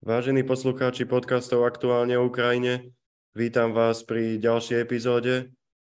Vážení 0.00 0.40
poslucháči 0.40 1.04
podcastov 1.04 1.68
Aktuálne 1.68 2.16
o 2.16 2.24
Ukrajine, 2.24 2.96
vítam 3.36 3.76
vás 3.76 4.00
pri 4.00 4.40
ďalšej 4.40 4.80
epizóde. 4.80 5.52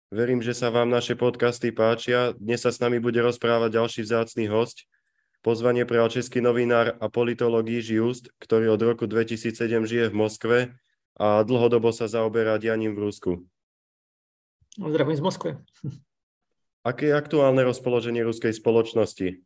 Verím, 0.10 0.42
že 0.42 0.58
sa 0.58 0.74
vám 0.74 0.90
naše 0.90 1.14
podcasty 1.14 1.70
páčia. 1.70 2.34
Dnes 2.34 2.66
sa 2.66 2.74
s 2.74 2.82
nami 2.82 2.98
bude 2.98 3.22
rozprávať 3.22 3.78
ďalší 3.78 4.02
vzácný 4.02 4.50
host. 4.50 4.90
Pozvanie 5.46 5.86
prijal 5.86 6.10
český 6.10 6.42
novinár 6.42 6.98
a 6.98 7.14
politolog 7.14 7.62
Jiří 7.62 8.02
Just, 8.02 8.34
ktorý 8.42 8.74
od 8.74 8.82
roku 8.82 9.06
2007 9.06 9.54
žije 9.86 10.10
v 10.10 10.18
Moskve 10.18 10.58
a 11.22 11.46
dlhodobo 11.46 11.94
sa 11.94 12.10
zaoberá 12.10 12.58
dianím 12.58 12.98
v 12.98 13.06
Rusku. 13.06 13.32
Zdravím 14.82 15.14
z 15.14 15.22
Moskvy. 15.22 15.52
Aké 16.82 17.14
je 17.14 17.14
aktuálne 17.14 17.62
rozpoloženie 17.62 18.26
ruskej 18.26 18.58
spoločnosti? 18.58 19.46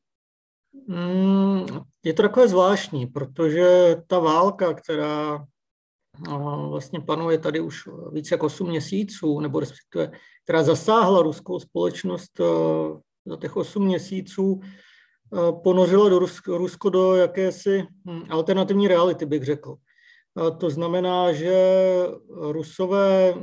Mm, 0.88 1.66
je 2.04 2.14
to 2.14 2.22
takové 2.22 2.48
zvláštní, 2.48 3.08
protože 3.08 3.96
ta 4.08 4.20
válka, 4.20 4.74
která 4.74 5.46
vlastně 6.70 7.00
panuje 7.00 7.38
tady 7.38 7.60
už 7.60 7.90
více 8.12 8.34
jak 8.34 8.44
8 8.44 8.68
měsíců, 8.68 9.40
nebo 9.40 9.60
respektive, 9.60 10.12
která 10.44 10.64
zasáhla 10.64 11.22
ruskou 11.22 11.60
společnost 11.60 12.42
za 13.26 13.38
těch 13.38 13.58
8 13.58 13.86
měsíců, 13.86 14.60
ponořila 15.64 16.10
do 16.10 16.20
Rusko, 16.20 16.58
Rusko 16.58 16.90
do 16.90 17.16
jakési 17.16 17.84
hm, 18.08 18.24
alternativní 18.30 18.88
reality, 18.88 19.26
bych 19.26 19.44
řekl. 19.44 19.76
To 20.58 20.70
znamená, 20.70 21.34
že 21.34 21.56
Rusové 22.30 23.34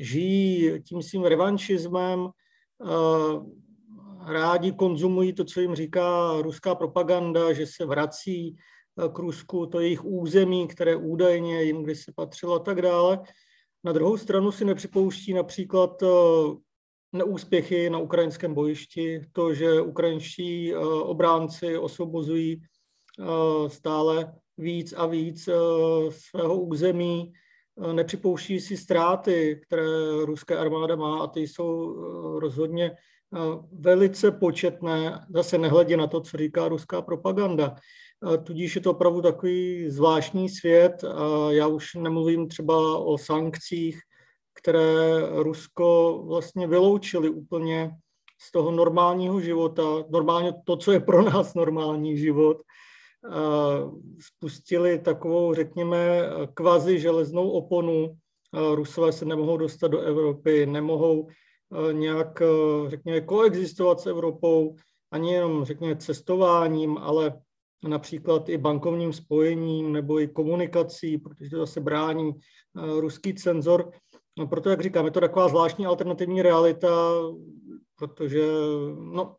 žijí 0.00 0.82
tím 0.82 1.02
svým 1.02 1.24
revanšismem, 1.24 2.28
rádi 4.26 4.72
konzumují 4.72 5.32
to, 5.32 5.44
co 5.44 5.60
jim 5.60 5.74
říká 5.74 6.32
ruská 6.42 6.74
propaganda, 6.74 7.52
že 7.52 7.66
se 7.66 7.86
vrací 7.86 8.56
eh, 8.56 9.08
k 9.08 9.18
Rusku, 9.18 9.66
to 9.66 9.80
jejich 9.80 10.04
území, 10.04 10.68
které 10.68 10.96
údajně 10.96 11.62
jim 11.62 11.82
kdysi 11.82 12.12
patřilo 12.12 12.54
a 12.54 12.58
tak 12.58 12.82
dále. 12.82 13.20
Na 13.84 13.92
druhou 13.92 14.16
stranu 14.16 14.52
si 14.52 14.64
nepřipouští 14.64 15.34
například 15.34 16.02
eh, 16.02 16.06
neúspěchy 17.12 17.90
na 17.90 17.98
ukrajinském 17.98 18.54
bojišti, 18.54 19.20
to, 19.32 19.54
že 19.54 19.80
ukrajinští 19.80 20.72
eh, 20.72 20.76
obránci 21.02 21.78
osvobozují 21.78 22.62
stále 23.66 24.34
víc 24.58 24.94
a 24.96 25.06
víc 25.06 25.48
svého 26.08 26.60
území, 26.60 27.32
nepřipouští 27.92 28.60
si 28.60 28.76
ztráty, 28.76 29.60
které 29.66 29.86
ruská 30.24 30.60
armáda 30.60 30.96
má 30.96 31.18
a 31.22 31.26
ty 31.26 31.40
jsou 31.40 31.94
rozhodně 32.38 32.96
velice 33.72 34.30
početné, 34.30 35.26
zase 35.34 35.58
nehledě 35.58 35.96
na 35.96 36.06
to, 36.06 36.20
co 36.20 36.36
říká 36.36 36.68
ruská 36.68 37.02
propaganda. 37.02 37.74
Tudíž 38.44 38.74
je 38.74 38.80
to 38.82 38.90
opravdu 38.90 39.22
takový 39.22 39.90
zvláštní 39.90 40.48
svět. 40.48 41.04
Já 41.50 41.66
už 41.66 41.94
nemluvím 41.94 42.48
třeba 42.48 42.98
o 42.98 43.18
sankcích, 43.18 44.00
které 44.54 45.20
Rusko 45.42 46.22
vlastně 46.26 46.66
vyloučili 46.66 47.30
úplně 47.30 47.90
z 48.40 48.52
toho 48.52 48.70
normálního 48.70 49.40
života, 49.40 49.82
normálně 50.10 50.52
to, 50.64 50.76
co 50.76 50.92
je 50.92 51.00
pro 51.00 51.22
nás 51.22 51.54
normální 51.54 52.18
život, 52.18 52.62
spustili 54.20 54.98
takovou, 54.98 55.54
řekněme, 55.54 56.30
kvazi 56.54 57.00
železnou 57.00 57.50
oponu. 57.50 58.14
Rusové 58.74 59.12
se 59.12 59.24
nemohou 59.24 59.56
dostat 59.56 59.88
do 59.88 60.00
Evropy, 60.00 60.66
nemohou 60.66 61.28
Eh, 61.28 61.41
nějak, 61.92 62.42
eh, 62.42 62.90
řekněme, 62.90 63.20
koexistovat 63.20 64.00
s 64.00 64.06
Evropou, 64.06 64.76
ani 65.10 65.32
jenom, 65.32 65.64
řekněme, 65.64 65.96
cestováním, 65.96 66.98
ale 66.98 67.40
například 67.88 68.48
i 68.48 68.58
bankovním 68.58 69.12
spojením 69.12 69.92
nebo 69.92 70.20
i 70.20 70.28
komunikací, 70.28 71.18
protože 71.18 71.50
to 71.50 71.58
zase 71.58 71.80
brání 71.80 72.32
eh, 72.32 73.00
ruský 73.00 73.34
cenzor. 73.34 73.90
No, 74.38 74.46
proto, 74.46 74.70
jak 74.70 74.80
říkám, 74.80 75.04
je 75.04 75.10
to 75.10 75.20
taková 75.20 75.48
zvláštní 75.48 75.86
alternativní 75.86 76.42
realita, 76.42 77.12
protože 77.98 78.42
no, 78.98 79.36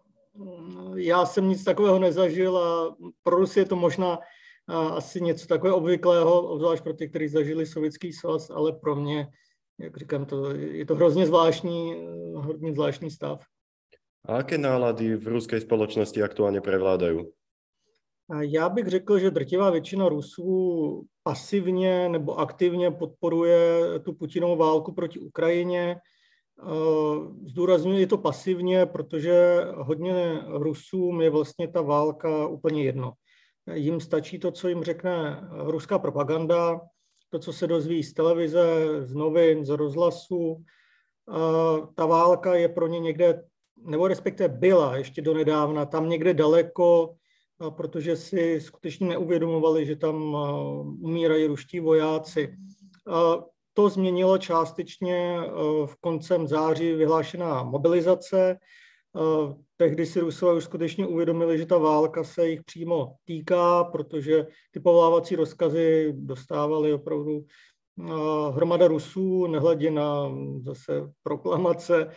já 0.96 1.26
jsem 1.26 1.50
nic 1.50 1.64
takového 1.64 2.00
nezažil 2.00 2.58
a 2.58 2.96
pro 3.24 3.36
Rusy 3.38 3.60
je 3.60 3.66
to 3.66 3.76
možná 3.76 4.20
asi 4.68 5.22
něco 5.22 5.48
takového 5.48 5.78
obvyklého, 5.78 6.42
obzvlášť 6.42 6.84
pro 6.84 6.94
ty, 6.94 7.10
kteří 7.10 7.28
zažili 7.28 7.66
Sovětský 7.66 8.14
svaz, 8.14 8.50
ale 8.50 8.74
pro 8.74 8.96
mě 8.96 9.28
jak 9.80 9.98
říkám, 9.98 10.26
to, 10.26 10.56
je 10.56 10.86
to 10.86 10.96
hrozně 10.96 11.26
zvláštní, 11.26 12.08
hodně 12.34 12.74
zvláštní 12.74 13.12
stav. 13.12 13.44
A 14.26 14.38
jaké 14.38 14.58
nálady 14.58 15.16
v 15.16 15.28
ruské 15.28 15.62
společnosti 15.62 16.24
aktuálně 16.24 16.62
prevládají? 16.62 17.26
Já 18.40 18.70
bych 18.70 18.88
řekl, 18.88 19.20
že 19.20 19.32
drtivá 19.32 19.70
většina 19.70 20.10
Rusů 20.10 21.06
pasivně 21.24 22.10
nebo 22.10 22.40
aktivně 22.40 22.92
podporuje 22.92 23.60
tu 24.00 24.14
Putinovou 24.14 24.56
válku 24.56 24.94
proti 24.94 25.20
Ukrajině. 25.20 25.96
Zdůraznuju 27.48 28.00
je 28.00 28.08
to 28.08 28.18
pasivně, 28.18 28.86
protože 28.86 29.66
hodně 29.76 30.40
Rusům 30.48 31.22
je 31.22 31.30
vlastně 31.30 31.68
ta 31.68 31.82
válka 31.82 32.48
úplně 32.48 32.84
jedno. 32.84 33.14
Jim 33.74 34.00
stačí 34.00 34.40
to, 34.40 34.52
co 34.52 34.68
jim 34.68 34.84
řekne 34.84 35.48
ruská 35.52 36.00
propaganda, 36.00 36.82
to, 37.34 37.40
co 37.40 37.54
se 37.54 37.68
dozví 37.68 38.04
z 38.04 38.14
televize, 38.14 38.88
z 39.02 39.14
novin, 39.14 39.66
z 39.66 39.70
rozhlasu. 39.70 40.64
Ta 41.96 42.06
válka 42.06 42.56
je 42.56 42.70
pro 42.70 42.88
ně 42.88 43.00
někde, 43.00 43.44
nebo 43.86 44.08
respektive 44.08 44.50
byla 44.50 44.98
ještě 44.98 45.22
do 45.22 45.34
nedávna, 45.34 45.86
tam 45.86 46.10
někde 46.10 46.34
daleko, 46.34 47.16
protože 47.70 48.16
si 48.16 48.62
skutečně 48.62 49.08
neuvědomovali, 49.08 49.86
že 49.86 49.96
tam 49.96 50.38
umírají 51.02 51.46
ruští 51.46 51.80
vojáci. 51.80 52.56
To 53.74 53.90
změnilo 53.90 54.38
částečně 54.38 55.40
v 55.86 55.96
koncem 56.02 56.48
září 56.48 56.94
vyhlášená 56.94 57.64
mobilizace. 57.64 58.58
Tehdy 59.78 60.06
si 60.06 60.20
Rusové 60.20 60.54
už 60.54 60.64
skutečně 60.64 61.08
uvědomili, 61.08 61.58
že 61.58 61.66
ta 61.66 61.78
válka 61.78 62.24
se 62.24 62.50
jich 62.50 62.64
přímo 62.64 63.14
týká, 63.26 63.84
protože 63.84 64.48
ty 64.72 64.80
povolávací 64.80 65.36
rozkazy 65.36 66.14
dostávali 66.18 66.94
opravdu 66.94 67.46
hromada 68.52 68.88
Rusů, 68.88 69.48
nehledě 69.48 69.92
na 69.92 70.32
zase 70.62 71.10
proklamace 71.24 72.10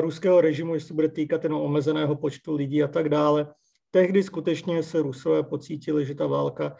ruského 0.00 0.40
režimu, 0.40 0.74
jestli 0.74 0.94
bude 0.94 1.08
týkat 1.08 1.44
jenom 1.44 1.62
omezeného 1.62 2.16
počtu 2.16 2.54
lidí 2.54 2.82
a 2.82 2.88
tak 2.88 3.08
dále. 3.08 3.54
Tehdy 3.90 4.22
skutečně 4.22 4.82
se 4.82 5.02
Rusové 5.02 5.42
pocítili, 5.42 6.06
že 6.06 6.14
ta 6.14 6.26
válka 6.26 6.76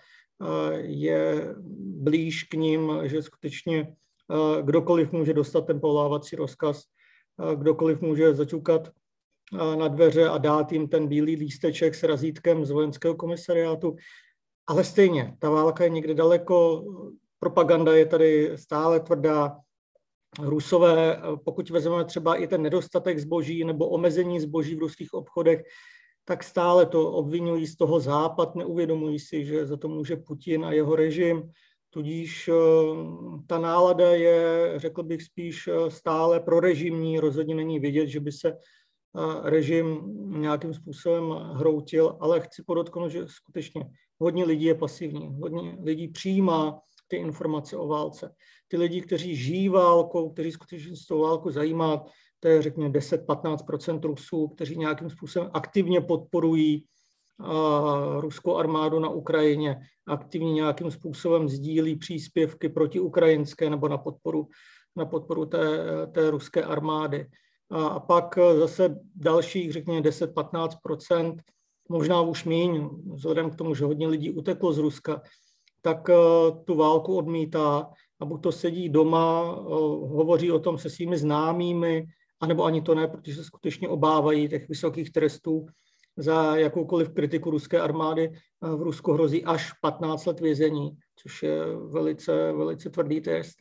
je 0.76 1.54
blíž 1.78 2.42
k 2.42 2.54
ním, 2.54 2.92
že 3.02 3.22
skutečně 3.22 3.94
kdokoliv 4.62 5.12
může 5.12 5.34
dostat 5.34 5.66
ten 5.66 5.80
povolávací 5.80 6.36
rozkaz, 6.36 6.82
kdokoliv 7.54 8.00
může 8.00 8.34
zaťukat 8.34 8.88
na 9.52 9.88
dveře 9.88 10.28
a 10.28 10.38
dát 10.38 10.72
jim 10.72 10.88
ten 10.88 11.08
bílý 11.08 11.36
lísteček 11.36 11.94
s 11.94 12.02
razítkem 12.02 12.64
z 12.64 12.70
vojenského 12.70 13.14
komisariátu. 13.14 13.96
Ale 14.66 14.84
stejně, 14.84 15.36
ta 15.38 15.50
válka 15.50 15.84
je 15.84 15.90
někde 15.90 16.14
daleko, 16.14 16.84
propaganda 17.38 17.96
je 17.96 18.06
tady 18.06 18.52
stále 18.54 19.00
tvrdá. 19.00 19.56
Rusové, 20.42 21.22
pokud 21.44 21.70
vezmeme 21.70 22.04
třeba 22.04 22.34
i 22.34 22.46
ten 22.46 22.62
nedostatek 22.62 23.18
zboží 23.18 23.64
nebo 23.64 23.88
omezení 23.88 24.40
zboží 24.40 24.74
v 24.74 24.78
ruských 24.78 25.14
obchodech, 25.14 25.62
tak 26.24 26.44
stále 26.44 26.86
to 26.86 27.12
obvinují 27.12 27.66
z 27.66 27.76
toho 27.76 28.00
západ, 28.00 28.54
neuvědomují 28.54 29.18
si, 29.18 29.44
že 29.44 29.66
za 29.66 29.76
to 29.76 29.88
může 29.88 30.16
Putin 30.16 30.64
a 30.64 30.72
jeho 30.72 30.96
režim. 30.96 31.50
Tudíž 31.90 32.48
eh, 32.48 32.54
ta 33.46 33.58
nálada 33.58 34.10
je, 34.10 34.72
řekl 34.76 35.02
bych, 35.02 35.22
spíš 35.22 35.68
eh, 35.68 35.90
stále 35.90 36.40
prorežimní, 36.40 37.20
rozhodně 37.20 37.54
není 37.54 37.80
vidět, 37.80 38.06
že 38.06 38.20
by 38.20 38.32
se 38.32 38.56
režim 39.42 40.02
nějakým 40.40 40.74
způsobem 40.74 41.30
hroutil, 41.30 42.16
ale 42.20 42.40
chci 42.40 42.62
podotknout, 42.66 43.08
že 43.08 43.28
skutečně 43.28 43.86
hodně 44.18 44.44
lidí 44.44 44.64
je 44.64 44.74
pasivní, 44.74 45.36
hodně 45.40 45.78
lidí 45.82 46.08
přijímá 46.08 46.80
ty 47.08 47.16
informace 47.16 47.76
o 47.76 47.86
válce. 47.86 48.34
Ty 48.68 48.76
lidi, 48.76 49.00
kteří 49.00 49.36
žijí 49.36 49.68
válkou, 49.68 50.30
kteří 50.30 50.52
skutečně 50.52 50.96
s 50.96 51.06
tou 51.06 51.22
válku 51.22 51.50
zajímá, 51.50 52.04
to 52.40 52.48
je 52.48 52.62
řekněme 52.62 52.90
10-15 52.90 54.00
Rusů, 54.00 54.48
kteří 54.48 54.76
nějakým 54.76 55.10
způsobem 55.10 55.50
aktivně 55.52 56.00
podporují 56.00 56.84
ruskou 58.20 58.56
armádu 58.56 58.98
na 58.98 59.08
Ukrajině, 59.08 59.76
aktivně 60.06 60.52
nějakým 60.52 60.90
způsobem 60.90 61.48
sdílí 61.48 61.96
příspěvky 61.96 62.68
proti 62.68 63.00
ukrajinské 63.00 63.70
nebo 63.70 63.88
na 63.88 63.98
podporu, 63.98 64.48
na 64.96 65.06
podporu 65.06 65.46
té, 65.46 65.66
té 66.12 66.30
ruské 66.30 66.62
armády 66.62 67.26
a 67.70 68.00
pak 68.00 68.38
eh, 68.38 68.58
zase 68.58 69.00
dalších, 69.14 69.72
řekněme, 69.72 70.00
10-15% 70.00 71.38
možná 71.88 72.20
už 72.20 72.44
míň, 72.44 72.88
vzhledem 73.14 73.50
k 73.50 73.56
tomu, 73.56 73.74
že 73.74 73.84
hodně 73.84 74.08
lidí 74.08 74.30
uteklo 74.30 74.72
z 74.72 74.78
Ruska, 74.78 75.22
tak 75.82 76.10
eh, 76.10 76.14
tu 76.64 76.74
válku 76.74 77.16
odmítá 77.16 77.90
a 78.20 78.24
buď 78.24 78.42
to 78.42 78.52
sedí 78.52 78.88
doma, 78.88 79.56
eh, 79.58 79.62
hovoří 80.16 80.52
o 80.52 80.58
tom 80.58 80.78
se 80.78 80.90
svými 80.90 81.18
známými, 81.18 82.06
anebo 82.40 82.64
ani 82.64 82.82
to 82.82 82.94
ne, 82.94 83.08
protože 83.08 83.34
se 83.34 83.44
skutečně 83.44 83.88
obávají 83.88 84.48
těch 84.48 84.68
vysokých 84.68 85.12
trestů, 85.12 85.66
za 86.16 86.56
jakoukoliv 86.56 87.08
kritiku 87.08 87.50
ruské 87.50 87.80
armády 87.80 88.32
v 88.60 88.82
Rusku 88.82 89.12
hrozí 89.12 89.44
až 89.44 89.72
15 89.72 90.26
let 90.26 90.40
vězení, 90.40 90.90
což 91.16 91.42
je 91.42 91.76
velice, 91.76 92.52
velice 92.52 92.90
tvrdý 92.90 93.20
test. 93.20 93.56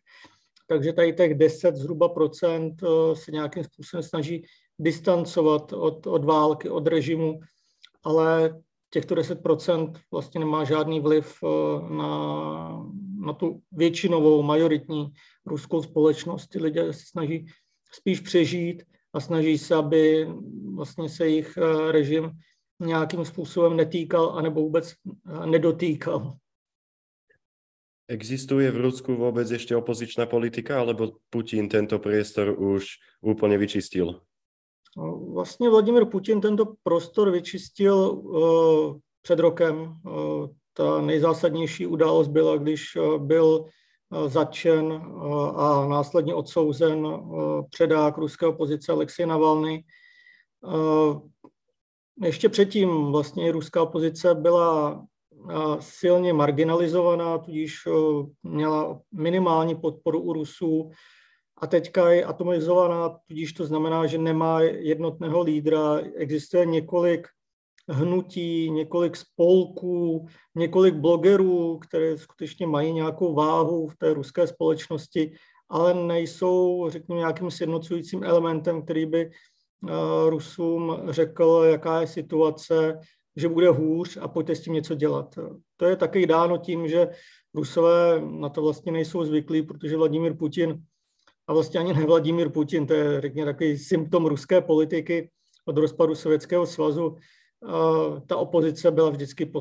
Takže 0.68 0.94
tady 0.94 1.14
těch 1.14 1.34
10 1.34 1.76
zhruba 1.76 2.10
procent 2.10 2.84
se 3.14 3.32
nějakým 3.32 3.64
způsobem 3.64 4.04
snaží 4.04 4.46
distancovat 4.80 5.74
od, 5.74 6.08
od 6.08 6.26
války, 6.26 6.70
od 6.70 6.88
režimu, 6.88 7.40
ale 8.04 8.62
těchto 8.90 9.16
10% 9.16 9.94
vlastně 10.12 10.40
nemá 10.40 10.64
žádný 10.64 11.00
vliv 11.00 11.38
na, 11.90 12.86
na 13.20 13.34
tu 13.34 13.62
většinovou, 13.72 14.44
majoritní 14.44 15.14
ruskou 15.46 15.84
společnost. 15.84 16.48
Ty 16.48 16.60
lidé 16.60 16.94
se 16.94 17.04
snaží 17.12 17.46
spíš 17.92 18.20
přežít 18.20 18.84
a 19.14 19.20
snaží 19.20 19.58
se, 19.58 19.76
aby 19.76 20.28
vlastně 20.76 21.10
se 21.10 21.28
jich 21.28 21.58
eh, 21.58 21.92
režim 21.92 22.32
nějakým 22.80 23.26
způsobem 23.26 23.78
netýkal 23.78 24.30
anebo 24.30 24.62
vůbec 24.62 24.94
eh, 24.94 25.46
nedotýkal. 25.46 26.38
Existuje 28.14 28.72
v 28.72 28.78
Rusku 28.78 29.16
vůbec 29.16 29.52
ještě 29.52 29.76
opozičná 29.76 30.26
politika, 30.26 30.80
alebo 30.80 31.12
Putin 31.30 31.70
tento 31.70 32.00
priestor 32.00 32.60
už 32.60 32.86
úplně 33.22 33.58
vyčistil? 33.58 34.22
No, 34.98 35.20
vlastně 35.34 35.70
Vladimir 35.70 36.06
Putin 36.06 36.42
tento 36.42 36.74
prostor 36.84 37.32
vyčistil 37.32 37.96
uh, 37.96 38.98
před 39.22 39.40
rokem. 39.40 39.76
Uh, 40.06 40.48
ta 40.74 41.02
nejzásadnější 41.02 41.88
událost 41.88 42.28
byla, 42.28 42.58
když 42.58 42.96
uh, 42.96 43.18
byl 43.18 43.66
zatčen 44.28 44.94
a 45.56 45.88
následně 45.88 46.36
odsouzen 46.36 47.08
předák 47.70 48.18
ruské 48.18 48.46
opozice 48.48 48.92
Alexej 48.92 49.26
Navalny. 49.26 49.84
Ještě 52.24 52.50
předtím 52.50 53.12
vlastně 53.12 53.52
ruská 53.52 53.84
opozice 53.84 54.36
byla 54.36 55.04
silně 55.80 56.34
marginalizovaná, 56.34 57.38
tudíž 57.38 57.76
měla 58.44 59.02
minimální 59.12 59.76
podporu 59.76 60.22
u 60.22 60.34
Rusů. 60.34 60.92
A 61.58 61.68
teďka 61.68 62.10
je 62.10 62.26
atomizovaná, 62.26 63.18
tudíž 63.28 63.54
to 63.54 63.66
znamená, 63.66 64.06
že 64.06 64.18
nemá 64.18 64.62
jednotného 64.62 65.42
lídra, 65.42 66.00
existuje 66.16 66.66
několik 66.66 67.28
hnutí, 67.90 68.72
několik 68.72 69.16
spolků, 69.16 70.28
několik 70.56 70.96
blogerů, 70.96 71.80
které 71.80 72.18
skutečně 72.18 72.68
mají 72.68 72.94
nějakou 72.94 73.34
váhu 73.34 73.88
v 73.88 73.96
té 73.96 74.14
ruské 74.14 74.48
společnosti, 74.48 75.34
ale 75.70 75.94
nejsou, 75.94 76.90
řekněme, 76.90 77.20
nějakým 77.20 77.52
sjednocujícím 77.52 78.24
elementem, 78.24 78.82
který 78.82 79.06
by 79.06 79.22
eh, 79.22 79.30
Rusům 80.30 80.98
řekl, 81.10 81.64
jaká 81.66 82.02
je 82.02 82.08
situace, 82.08 83.00
že 83.36 83.50
bude 83.50 83.70
hůř 83.70 84.18
a 84.22 84.28
pojďte 84.28 84.56
s 84.56 84.62
tím 84.62 84.74
něco 84.74 84.96
dělat. 84.96 85.40
To 85.78 85.86
je 85.86 85.96
taky 85.96 86.28
dáno 86.28 86.58
tím, 86.58 86.88
že 86.88 87.10
Rusové 87.54 88.22
na 88.22 88.50
to 88.50 88.62
vlastně 88.62 88.92
nejsou 88.92 89.26
zvyklí, 89.26 89.62
protože 89.62 89.98
Vladimír 89.98 90.38
Putin, 90.38 90.84
a 91.48 91.54
vlastně 91.54 91.80
ani 91.80 91.94
ne 91.94 92.06
Vladimír 92.06 92.50
Putin, 92.50 92.88
to 92.88 92.94
je 92.94 93.22
řekněme 93.22 93.54
takový 93.54 93.78
symptom 93.78 94.26
ruské 94.26 94.62
politiky 94.62 95.30
od 95.66 95.78
rozpadu 95.78 96.16
Sovětského 96.16 96.66
svazu, 96.66 97.16
ta 98.28 98.38
opozice 98.38 98.92
byla 98.92 99.10
vždycky 99.10 99.52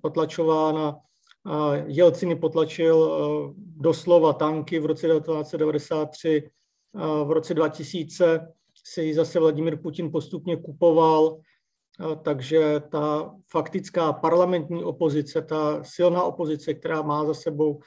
potlačována. 0.00 0.96
Jelciny 1.86 2.36
potlačil 2.36 3.10
doslova 3.56 4.32
tanky 4.32 4.78
v 4.78 4.86
roce 4.86 5.06
1993, 5.06 6.50
v 7.24 7.30
roce 7.30 7.54
2000 7.54 8.48
si 8.84 9.14
zase 9.14 9.40
Vladimír 9.40 9.76
Putin 9.76 10.12
postupně 10.12 10.56
kupoval, 10.56 11.38
takže 12.22 12.80
ta 12.80 13.34
faktická 13.50 14.12
parlamentní 14.12 14.84
opozice, 14.84 15.42
ta 15.42 15.84
silná 15.84 16.22
opozice, 16.22 16.74
která 16.74 17.02
má 17.02 17.24
za 17.24 17.34
sebou 17.34 17.80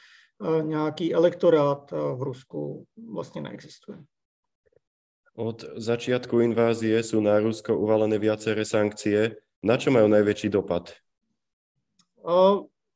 nějaký 0.61 1.13
elektorát 1.13 1.91
v 1.91 2.21
Rusku, 2.21 2.85
vlastně 3.13 3.41
neexistuje. 3.41 3.97
Od 5.35 5.67
začiatku 5.75 6.39
invázie 6.39 7.03
sú 7.03 7.19
na 7.19 7.43
Rusko 7.43 7.75
uvalené 7.75 8.15
viaceré 8.15 8.63
sankcie. 8.63 9.35
Na 9.63 9.75
čo 9.75 9.91
mají 9.91 10.07
největší 10.07 10.49
dopad? 10.49 10.95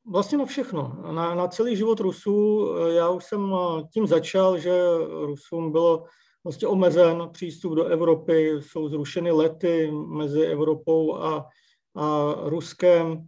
Vlastně 0.07 0.37
na 0.37 0.45
všechno. 0.45 1.03
Na, 1.11 1.35
na 1.35 1.47
celý 1.47 1.75
život 1.75 1.99
Rusů. 1.99 2.67
Já 2.95 3.09
už 3.09 3.23
jsem 3.23 3.53
tím 3.93 4.07
začal, 4.07 4.57
že 4.57 4.71
Rusům 5.25 5.71
bylo 5.71 6.05
vlastně 6.43 6.67
omezen 6.67 7.29
přístup 7.31 7.73
do 7.73 7.85
Evropy, 7.85 8.49
jsou 8.59 8.89
zrušeny 8.89 9.31
lety 9.31 9.91
mezi 9.91 10.41
Evropou 10.41 11.15
a, 11.15 11.45
a 11.95 12.35
Ruskem. 12.43 13.27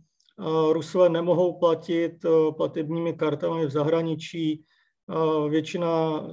Rusové 0.72 1.10
nemohou 1.10 1.60
platit 1.60 2.14
platebními 2.58 3.14
kartami 3.14 3.66
v 3.66 3.72
zahraničí. 3.72 4.64
Většina 5.50 6.24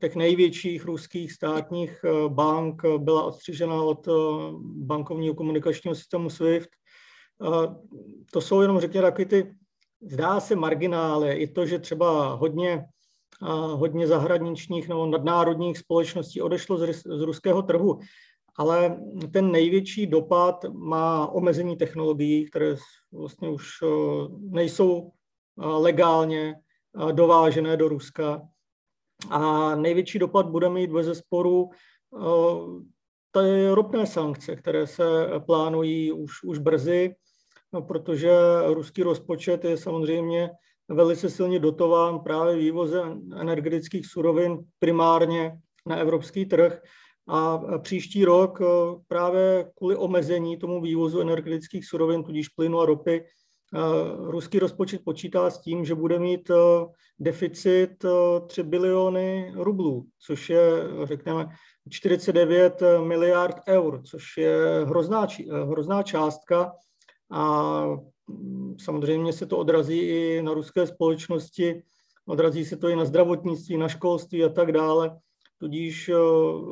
těch 0.00 0.16
největších 0.16 0.84
ruských 0.84 1.32
státních 1.32 2.04
eh, 2.04 2.28
bank 2.28 2.82
byla 2.98 3.22
odstřižena 3.22 3.82
od 3.82 4.08
eh, 4.08 4.12
bankovního 4.62 5.34
komunikačního 5.34 5.94
systému 5.94 6.30
SWIFT. 6.30 6.70
To 8.32 8.40
jsou 8.40 8.60
jenom, 8.60 8.80
řekněme, 8.80 9.02
takové 9.02 9.24
ty, 9.24 9.54
zdá 10.10 10.40
se, 10.40 10.56
marginály. 10.56 11.32
I 11.32 11.46
to, 11.46 11.66
že 11.66 11.78
třeba 11.78 12.34
hodně, 12.34 12.84
hodně 13.72 14.06
zahraničních 14.06 14.88
nebo 14.88 15.06
nadnárodních 15.06 15.78
společností 15.78 16.42
odešlo 16.42 16.78
z, 16.78 17.02
z 17.02 17.20
ruského 17.20 17.62
trhu, 17.62 18.00
ale 18.56 19.00
ten 19.32 19.52
největší 19.52 20.06
dopad 20.06 20.64
má 20.72 21.26
omezení 21.26 21.76
technologií, 21.76 22.50
které 22.50 22.76
vlastně 23.12 23.48
už 23.48 23.68
eh, 23.82 23.86
nejsou 24.38 25.12
legálně 25.58 26.54
dovážené 27.12 27.76
do 27.76 27.88
Ruska. 27.88 28.42
A 29.30 29.74
největší 29.74 30.18
dopad 30.18 30.46
bude 30.46 30.68
mít 30.68 30.90
bez 30.90 31.06
zesporu 31.06 31.70
eh, 31.70 32.96
ty 33.30 33.68
ropné 33.70 34.06
sankce, 34.06 34.56
které 34.56 34.86
se 34.86 35.26
plánují 35.46 36.12
už, 36.12 36.42
už 36.42 36.58
brzy, 36.58 37.14
no, 37.72 37.82
protože 37.82 38.30
ruský 38.66 39.02
rozpočet 39.02 39.64
je 39.64 39.76
samozřejmě 39.76 40.50
velice 40.88 41.30
silně 41.30 41.58
dotován 41.58 42.20
právě 42.20 42.56
vývozem 42.56 43.20
energetických 43.36 44.06
surovin 44.06 44.58
primárně 44.78 45.58
na 45.86 45.96
evropský 45.96 46.46
trh. 46.46 46.82
A 47.28 47.58
příští 47.78 48.24
rok 48.24 48.60
eh, 48.60 48.66
právě 49.08 49.70
kvůli 49.76 49.96
omezení 49.96 50.56
tomu 50.56 50.82
vývozu 50.82 51.20
energetických 51.20 51.86
surovin, 51.86 52.24
tudíž 52.24 52.48
plynu 52.48 52.80
a 52.80 52.86
ropy, 52.86 53.24
ruský 54.18 54.58
rozpočet 54.58 55.04
počítá 55.04 55.50
s 55.50 55.60
tím, 55.60 55.84
že 55.84 55.94
bude 55.94 56.18
mít 56.18 56.50
deficit 57.18 58.04
3 58.46 58.62
biliony 58.62 59.52
rublů, 59.56 60.06
což 60.26 60.50
je, 60.50 60.62
řekněme, 61.04 61.46
49 61.90 62.82
miliard 63.04 63.56
eur, 63.68 64.02
což 64.02 64.36
je 64.36 64.84
hrozná, 64.84 65.26
hrozná 65.70 66.02
částka 66.02 66.72
a 67.32 67.84
samozřejmě 68.80 69.32
se 69.32 69.46
to 69.46 69.58
odrazí 69.58 69.98
i 69.98 70.42
na 70.42 70.54
ruské 70.54 70.86
společnosti, 70.86 71.82
odrazí 72.26 72.64
se 72.64 72.76
to 72.76 72.88
i 72.88 72.96
na 72.96 73.04
zdravotnictví, 73.04 73.76
na 73.76 73.88
školství 73.88 74.44
a 74.44 74.48
tak 74.48 74.72
dále. 74.72 75.18
Tudíž 75.58 76.10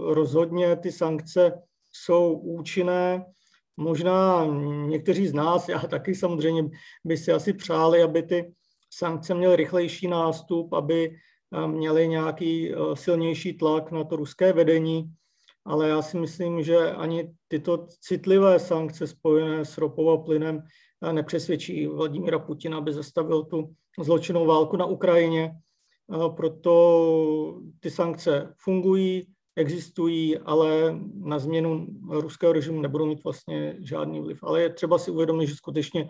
rozhodně 0.08 0.76
ty 0.76 0.92
sankce 0.92 1.52
jsou 1.92 2.32
účinné 2.32 3.24
Možná 3.76 4.44
někteří 4.86 5.26
z 5.26 5.34
nás, 5.34 5.68
já 5.68 5.78
taky 5.78 6.14
samozřejmě, 6.14 6.70
by 7.04 7.16
si 7.16 7.32
asi 7.32 7.52
přáli, 7.52 8.02
aby 8.02 8.22
ty 8.22 8.54
sankce 8.90 9.34
měly 9.34 9.56
rychlejší 9.56 10.08
nástup, 10.08 10.72
aby 10.72 11.10
eh, 11.10 11.68
měly 11.68 12.08
nějaký 12.08 12.72
eh, 12.72 12.76
silnější 12.94 13.52
tlak 13.52 13.90
na 13.90 14.04
to 14.04 14.16
ruské 14.16 14.52
vedení, 14.52 15.12
ale 15.64 15.88
já 15.88 16.02
si 16.02 16.18
myslím, 16.18 16.62
že 16.62 16.92
ani 16.92 17.34
tyto 17.48 17.86
citlivé 18.00 18.58
sankce 18.58 19.06
spojené 19.06 19.64
s 19.64 19.78
ropou 19.78 20.10
a 20.10 20.18
plynem 20.18 20.58
eh, 20.58 20.66
nepřesvědčí 21.12 21.86
Vladimíra 21.86 22.38
Putina, 22.38 22.78
aby 22.78 22.92
zastavil 22.92 23.42
tu 23.42 23.74
zločinnou 24.00 24.46
válku 24.46 24.76
na 24.76 24.86
Ukrajině. 24.86 25.52
Proto 26.36 27.60
ty 27.80 27.90
sankce 27.90 28.54
fungují, 28.58 29.26
existují, 29.56 30.38
ale 30.38 31.00
na 31.14 31.38
změnu 31.38 31.86
ruského 32.10 32.52
režimu 32.52 32.80
nebudou 32.80 33.06
mít 33.06 33.24
vlastně 33.24 33.76
žádný 33.80 34.20
vliv. 34.20 34.38
Ale 34.42 34.62
je 34.62 34.70
třeba 34.70 34.98
si 34.98 35.10
uvědomit, 35.10 35.46
že 35.46 35.54
skutečně 35.54 36.08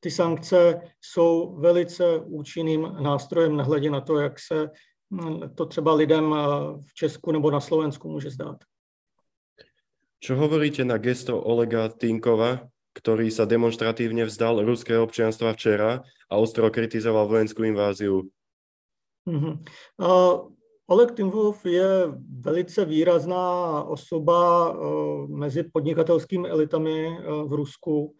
ty 0.00 0.10
sankce 0.10 0.80
jsou 1.00 1.56
velice 1.60 2.18
účinným 2.18 2.82
nástrojem, 3.00 3.56
nehledě 3.56 3.90
na 3.90 4.00
to, 4.00 4.18
jak 4.18 4.40
se 4.40 4.70
to 5.54 5.66
třeba 5.66 5.94
lidem 5.94 6.34
v 6.88 6.94
Česku 6.94 7.32
nebo 7.32 7.50
na 7.50 7.60
Slovensku 7.60 8.10
může 8.10 8.30
zdát. 8.30 8.56
Čo 10.16 10.32
hovoríte 10.34 10.80
na 10.80 10.96
gesto 10.96 11.36
Olega 11.38 11.92
Tinkova, 11.92 12.72
ktorý 12.96 13.28
sa 13.28 13.44
demonstratívne 13.44 14.24
vzdal 14.24 14.64
ruského 14.64 15.04
občianstva 15.04 15.52
včera 15.52 16.00
a 16.32 16.34
ostro 16.40 16.72
kritizoval 16.72 17.28
vojenskú 17.28 17.68
inváziu? 17.68 18.24
Mm-hmm. 19.28 19.54
Uh, 20.00 20.48
Oleg 20.86 21.18
Timov 21.18 21.66
je 21.66 22.14
velice 22.40 22.84
výrazná 22.84 23.82
osoba 23.82 24.70
mezi 25.26 25.66
podnikatelskými 25.66 26.48
elitami 26.48 27.10
v 27.46 27.52
Rusku. 27.52 28.14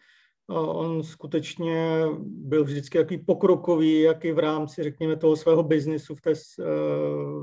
On 0.51 1.03
skutečně 1.03 2.05
byl 2.23 2.63
vždycky 2.63 2.97
jaký 2.97 3.17
pokrokový, 3.17 4.01
jaký 4.01 4.31
v 4.31 4.39
rámci, 4.39 4.83
řekněme, 4.83 5.15
toho 5.15 5.35
svého 5.35 5.63
biznisu 5.63 6.15
v 6.15 6.21
té, 6.21 6.33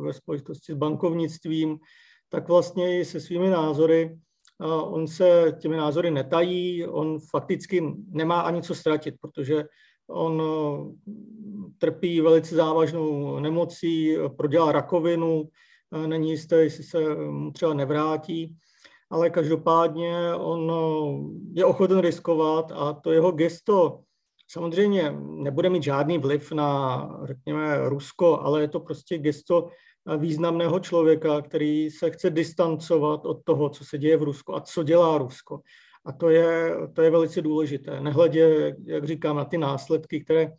ve 0.04 0.12
spojitosti 0.12 0.72
s 0.72 0.76
bankovnictvím, 0.76 1.78
tak 2.28 2.48
vlastně 2.48 3.00
i 3.00 3.04
se 3.04 3.20
svými 3.20 3.50
názory. 3.50 4.18
On 4.84 5.06
se 5.06 5.56
těmi 5.58 5.76
názory 5.76 6.10
netají, 6.10 6.86
on 6.86 7.18
fakticky 7.30 7.94
nemá 8.08 8.40
ani 8.40 8.62
co 8.62 8.74
ztratit, 8.74 9.14
protože 9.20 9.64
on 10.08 10.42
trpí 11.78 12.20
velice 12.20 12.54
závažnou 12.54 13.38
nemocí, 13.40 14.16
prodělá 14.36 14.72
rakovinu, 14.72 15.48
není 16.06 16.30
jisté, 16.30 16.56
jestli 16.56 16.84
se 16.84 17.14
mu 17.14 17.50
třeba 17.50 17.74
nevrátí 17.74 18.56
ale 19.14 19.30
každopádně 19.30 20.34
on 20.34 20.72
eh, 20.72 21.60
je 21.60 21.64
ochoten 21.64 21.98
riskovat 21.98 22.72
a 22.72 22.92
to 22.92 23.12
jeho 23.12 23.32
gesto 23.32 24.00
samozřejmě 24.48 25.14
nebude 25.18 25.70
mít 25.70 25.82
žádný 25.82 26.18
vliv 26.18 26.52
na, 26.52 27.20
řekněme, 27.24 27.88
Rusko, 27.88 28.40
ale 28.40 28.60
je 28.60 28.68
to 28.68 28.80
prostě 28.80 29.18
gesto 29.18 29.68
významného 30.18 30.80
člověka, 30.80 31.42
který 31.42 31.90
se 31.90 32.10
chce 32.10 32.30
distancovat 32.30 33.26
od 33.26 33.44
toho, 33.44 33.68
co 33.68 33.84
se 33.84 33.98
děje 33.98 34.16
v 34.16 34.22
Rusku 34.22 34.54
a 34.54 34.60
co 34.60 34.82
dělá 34.82 35.18
Rusko. 35.18 35.60
A 36.04 36.12
to 36.12 36.28
je, 36.28 36.76
to 36.92 37.02
je 37.02 37.10
velice 37.10 37.42
důležité. 37.42 38.00
Nehledě, 38.00 38.76
jak 38.84 39.04
říkám, 39.04 39.36
na 39.36 39.44
ty 39.44 39.58
následky, 39.58 40.20
které 40.24 40.52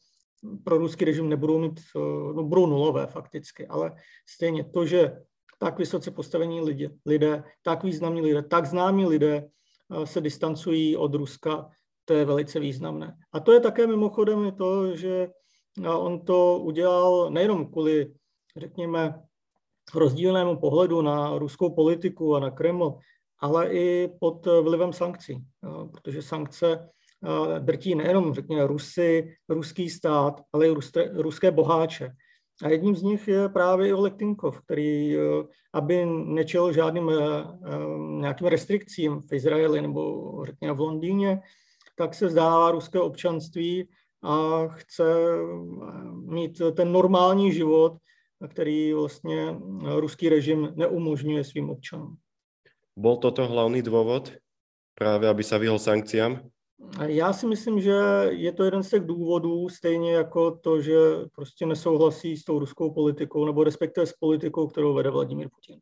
pro 0.63 0.77
ruský 0.77 1.05
režim 1.05 1.29
nebudou 1.29 1.59
mít, 1.59 1.79
eh, 1.95 1.99
no 2.33 2.43
budou 2.43 2.65
nulové 2.65 3.07
fakticky, 3.07 3.67
ale 3.67 3.95
stejně 4.29 4.63
to, 4.63 4.85
že 4.85 5.21
tak 5.59 5.79
vysoce 5.79 6.11
postavení 6.11 6.61
lidé, 6.61 6.89
lidé, 7.05 7.43
tak 7.61 7.83
významní 7.83 8.21
lidé, 8.21 8.43
tak 8.43 8.65
známí 8.65 9.05
lidé 9.05 9.47
eh, 9.47 10.07
se 10.07 10.21
distancují 10.21 10.97
od 10.97 11.13
Ruska, 11.13 11.69
to 12.05 12.13
je 12.13 12.25
velice 12.25 12.59
významné. 12.59 13.17
A 13.33 13.39
to 13.39 13.51
je 13.51 13.59
také 13.59 13.87
mimochodem 13.87 14.51
to, 14.51 14.95
že 14.95 15.27
eh, 15.83 15.89
on 15.89 16.25
to 16.25 16.59
udělal 16.59 17.29
nejenom 17.29 17.71
kvůli, 17.71 18.13
řekněme, 18.57 19.21
rozdílnému 19.95 20.57
pohledu 20.59 21.01
na 21.01 21.37
ruskou 21.37 21.69
politiku 21.69 22.35
a 22.35 22.39
na 22.39 22.51
Kreml, 22.51 22.97
ale 23.39 23.73
i 23.73 24.09
pod 24.19 24.45
vlivem 24.45 24.93
sankcí, 24.93 25.33
eh, 25.33 25.89
protože 25.91 26.21
sankce 26.21 26.89
drtí 27.59 27.95
nejenom, 27.95 28.33
řekněme, 28.33 28.67
Rusy, 28.67 29.35
ruský 29.49 29.89
stát, 29.89 30.41
ale 30.53 30.67
i 30.67 30.73
ruské, 31.13 31.51
boháče. 31.51 32.11
A 32.63 32.69
jedním 32.69 32.95
z 32.95 33.01
nich 33.01 33.27
je 33.27 33.49
právě 33.49 33.87
i 33.87 33.93
Oleg 33.93 34.17
Tinkov, 34.17 34.61
který, 34.61 35.17
eh, 35.17 35.43
aby 35.73 36.05
nečel 36.05 36.73
žádným 36.73 37.09
eh, 37.09 37.15
eh, 37.15 38.19
nějakým 38.19 38.47
restrikcím 38.47 39.21
v 39.21 39.33
Izraeli 39.33 39.81
nebo 39.81 40.45
řekněme 40.45 40.73
v 40.73 40.79
Londýně, 40.79 41.41
tak 41.97 42.13
se 42.13 42.27
vzdává 42.27 42.71
ruské 42.71 42.99
občanství 42.99 43.89
a 44.23 44.67
chce 44.67 45.03
mít 46.25 46.61
ten 46.73 46.91
normální 46.91 47.51
život, 47.51 47.93
který 48.49 48.93
vlastně 48.93 49.55
ruský 49.81 50.29
režim 50.29 50.73
neumožňuje 50.75 51.43
svým 51.43 51.69
občanům. 51.69 52.17
Byl 52.95 53.15
toto 53.15 53.47
hlavní 53.47 53.81
důvod, 53.81 54.33
právě 54.95 55.29
aby 55.29 55.43
se 55.43 55.59
vyhol 55.59 55.79
sankciám? 55.79 56.49
Já 57.07 57.33
si 57.33 57.47
myslím, 57.47 57.81
že 57.81 57.95
je 58.29 58.51
to 58.51 58.63
jeden 58.63 58.83
z 58.83 58.89
těch 58.89 59.01
důvodů, 59.01 59.69
stejně 59.69 60.13
jako 60.13 60.51
to, 60.51 60.81
že 60.81 60.95
prostě 61.35 61.65
nesouhlasí 61.65 62.37
s 62.37 62.43
tou 62.43 62.59
ruskou 62.59 62.93
politikou, 62.93 63.45
nebo 63.45 63.63
respektive 63.63 64.07
s 64.07 64.13
politikou, 64.13 64.67
kterou 64.67 64.93
vede 64.93 65.09
Vladimír 65.09 65.49
Putin. 65.49 65.79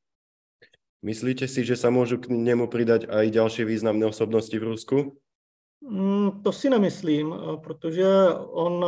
Myslíte 1.02 1.48
si, 1.48 1.66
že 1.66 1.76
se 1.76 1.90
můžu 1.90 2.18
k 2.18 2.28
němu 2.28 2.68
přidat 2.68 3.02
i 3.10 3.32
další 3.32 3.64
významné 3.64 4.06
osobnosti 4.06 4.60
v 4.60 4.64
Rusku? 4.64 5.18
Mm, 5.90 6.44
to 6.44 6.52
si 6.52 6.70
nemyslím, 6.70 7.36
protože 7.64 8.08
on 8.38 8.86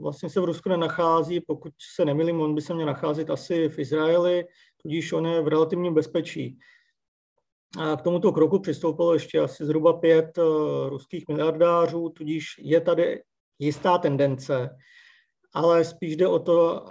vlastně 0.00 0.30
se 0.30 0.40
v 0.40 0.44
Rusku 0.44 0.68
nenachází, 0.68 1.40
pokud 1.40 1.72
se 1.96 2.04
nemilím, 2.04 2.40
on 2.40 2.54
by 2.54 2.60
se 2.60 2.74
měl 2.74 2.86
nacházet 2.86 3.30
asi 3.30 3.68
v 3.68 3.78
Izraeli, 3.78 4.44
tudíž 4.82 5.12
on 5.12 5.26
je 5.26 5.42
v 5.42 5.48
relativním 5.48 5.94
bezpečí. 5.94 6.58
K 7.96 8.02
tomuto 8.02 8.32
kroku 8.32 8.58
přistoupilo 8.58 9.12
ještě 9.12 9.40
asi 9.40 9.64
zhruba 9.64 9.92
pět 9.92 10.38
eh, 10.38 10.42
ruských 10.88 11.28
miliardářů, 11.28 12.08
tudíž 12.08 12.44
je 12.58 12.80
tady 12.80 13.22
jistá 13.58 13.98
tendence, 13.98 14.70
ale 15.54 15.84
spíš 15.84 16.16
jde 16.16 16.28
o 16.28 16.38
to, 16.38 16.86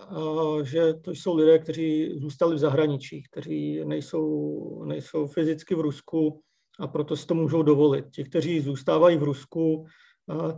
eh, 0.62 0.66
že 0.66 0.94
to 0.94 1.12
jsou 1.12 1.36
lidé, 1.36 1.60
kteří 1.60 2.20
zůstali 2.20 2.56
v 2.56 2.60
zahraničí, 2.60 3.24
kteří 3.32 3.86
nejsou, 3.86 4.84
nejsou 4.84 5.28
fyzicky 5.28 5.76
v 5.76 5.80
Rusku 5.80 6.42
a 6.80 6.88
proto 6.88 7.16
si 7.16 7.28
to 7.28 7.34
můžou 7.34 7.64
dovolit. 7.64 8.06
Ti, 8.12 8.24
kteří 8.24 8.60
zůstávají 8.60 9.18
v 9.18 9.24
Rusku, 9.24 9.86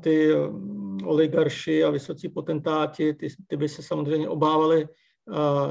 ty 0.02 0.30
oligarši 1.06 1.84
a 1.84 1.90
vysocí 1.90 2.30
potentáti, 2.30 3.14
ty, 3.14 3.28
ty 3.48 3.58
by 3.58 3.70
se 3.70 3.84
samozřejmě 3.84 4.30
obávali 4.30 4.88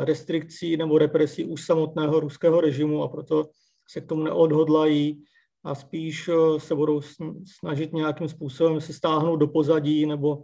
restrikcí 0.00 0.76
nebo 0.76 0.98
represí 0.98 1.44
už 1.44 1.64
samotného 1.64 2.20
ruského 2.20 2.60
režimu 2.60 3.02
a 3.02 3.08
proto 3.08 3.44
se 3.88 4.00
k 4.00 4.06
tomu 4.06 4.22
neodhodlají 4.22 5.24
a 5.64 5.74
spíš 5.74 6.28
eh, 6.28 6.60
se 6.60 6.74
budou 6.74 7.00
snažit 7.44 7.92
nějakým 7.92 8.28
způsobem 8.28 8.80
se 8.80 8.92
stáhnout 8.92 9.36
do 9.36 9.48
pozadí 9.48 10.06
nebo 10.06 10.42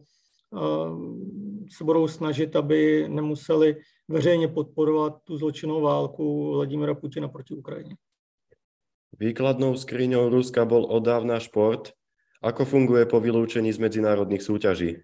se 1.76 1.84
budou 1.84 2.08
snažit, 2.08 2.56
aby 2.56 3.08
nemuseli 3.08 3.76
veřejně 4.08 4.48
podporovat 4.48 5.18
tu 5.24 5.36
zločinnou 5.36 5.80
válku 5.80 6.52
Vladimira 6.54 6.94
Putina 6.94 7.28
proti 7.28 7.54
Ukrajině. 7.54 7.96
Výkladnou 9.22 9.76
skriňou 9.76 10.28
Ruska 10.28 10.64
byl 10.64 10.84
odávna 10.90 11.38
šport. 11.38 11.94
Ako 12.42 12.64
funguje 12.64 13.06
po 13.06 13.20
vyloučení 13.20 13.72
z 13.72 13.78
mezinárodních 13.78 14.42
soutěží? 14.42 14.96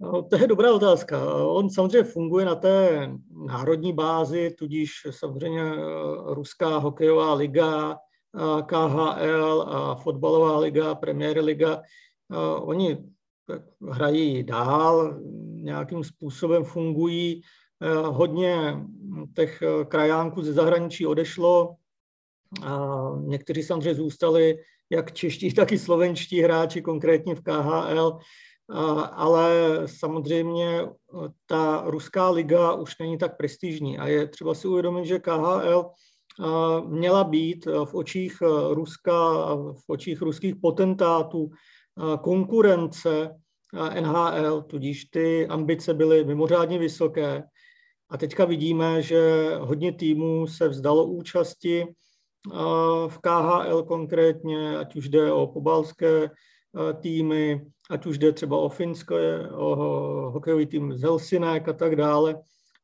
No, 0.00 0.22
to 0.22 0.36
je 0.36 0.46
dobrá 0.46 0.74
otázka. 0.74 1.34
On 1.46 1.70
samozřejmě 1.70 2.02
funguje 2.02 2.44
na 2.44 2.54
té 2.54 3.08
národní 3.46 3.92
bázi, 3.92 4.50
tudíž 4.58 4.90
samozřejmě 5.10 5.62
eh, 5.62 5.76
Ruská 6.34 6.78
hokejová 6.78 7.34
liga, 7.34 7.96
KHL 8.66 9.62
a 9.68 9.94
fotbalová 9.94 10.58
liga, 10.58 10.94
Premier 10.94 11.38
liga, 11.38 11.82
eh, 11.82 12.36
oni 12.60 12.98
hrají 13.90 14.42
dál, 14.42 15.20
nějakým 15.54 16.04
způsobem 16.04 16.64
fungují. 16.64 17.42
Eh, 17.82 18.06
hodně 18.06 18.76
těch 19.36 19.62
krajánků 19.88 20.42
ze 20.42 20.52
zahraničí 20.52 21.06
odešlo, 21.06 21.76
a 22.62 22.88
někteří 23.20 23.62
samozřejmě 23.62 23.94
zůstali, 23.94 24.58
jak 24.90 25.12
čeští, 25.12 25.54
tak 25.54 25.72
i 25.72 25.78
slovenští 25.78 26.40
hráči, 26.40 26.82
konkrétně 26.82 27.34
v 27.34 27.40
KHL 27.40 28.18
ale 29.12 29.82
samozřejmě 29.86 30.80
e, 30.80 30.88
ta 31.46 31.82
ruská 31.86 32.30
liga 32.30 32.72
už 32.72 32.98
není 32.98 33.18
tak 33.18 33.36
prestižní. 33.36 33.98
A 33.98 34.08
je 34.08 34.28
třeba 34.28 34.54
si 34.54 34.68
uvědomit, 34.68 35.06
že 35.06 35.18
KHL 35.18 35.90
e, 35.90 35.92
měla 36.88 37.24
být 37.24 37.66
e, 37.66 37.70
v 37.84 37.94
očích 37.94 38.42
Ruska, 38.70 39.54
v 39.54 39.84
očích 39.88 40.22
ruských 40.22 40.56
potentátů 40.56 41.50
konkurence 42.22 43.30
NHL, 44.00 44.62
tudíž 44.62 45.04
ty 45.04 45.46
ambice 45.46 45.94
byly 45.94 46.24
mimořádně 46.24 46.78
vysoké. 46.78 47.42
A 48.10 48.16
teďka 48.16 48.44
vidíme, 48.44 49.02
že 49.02 49.50
hodně 49.60 49.92
týmů 49.92 50.46
se 50.46 50.68
vzdalo 50.68 51.06
účasti 51.06 51.86
v 53.08 53.18
KHL 53.20 53.82
konkrétně, 53.82 54.78
ať 54.78 54.96
už 54.96 55.08
jde 55.08 55.32
o 55.32 55.46
pobalské 55.46 56.30
týmy, 57.00 57.66
ať 57.90 58.06
už 58.06 58.18
jde 58.18 58.32
třeba 58.32 58.56
o 58.56 58.68
Finsko, 58.68 59.16
o 59.56 59.76
hokejový 60.30 60.66
tým 60.66 60.92
z 60.92 61.02
Helsinek 61.02 61.68
a 61.68 61.72
tak 61.72 61.96
dále. 61.96 62.36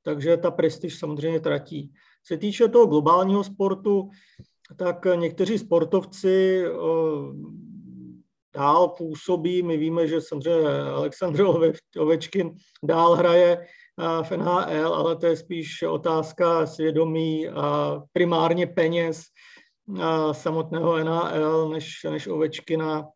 Takže 0.02 0.36
ta 0.36 0.50
prestiž 0.50 0.98
samozřejmě 0.98 1.40
tratí. 1.40 1.92
Co 2.26 2.34
se 2.34 2.38
týče 2.38 2.68
toho 2.68 2.86
globálního 2.86 3.44
sportu, 3.44 4.10
tak 4.76 5.06
někteří 5.14 5.58
sportovci 5.58 6.64
dál 8.54 8.88
působí. 8.88 9.62
My 9.62 9.76
víme, 9.76 10.06
že 10.06 10.20
samozřejmě 10.20 10.68
Aleksandr 10.68 11.44
Ovečkin 11.98 12.50
dál 12.84 13.14
hraje 13.14 13.66
v 14.22 14.30
NHL, 14.30 14.94
ale 14.94 15.16
to 15.16 15.26
je 15.26 15.36
spíš 15.36 15.82
otázka 15.82 16.66
svědomí 16.66 17.48
a 17.48 17.96
primárně 18.12 18.66
peněz 18.66 19.22
samotného 20.32 21.04
NHL 21.04 21.68
než, 21.68 22.06
než 22.10 22.26
Ovečkina 22.26 23.08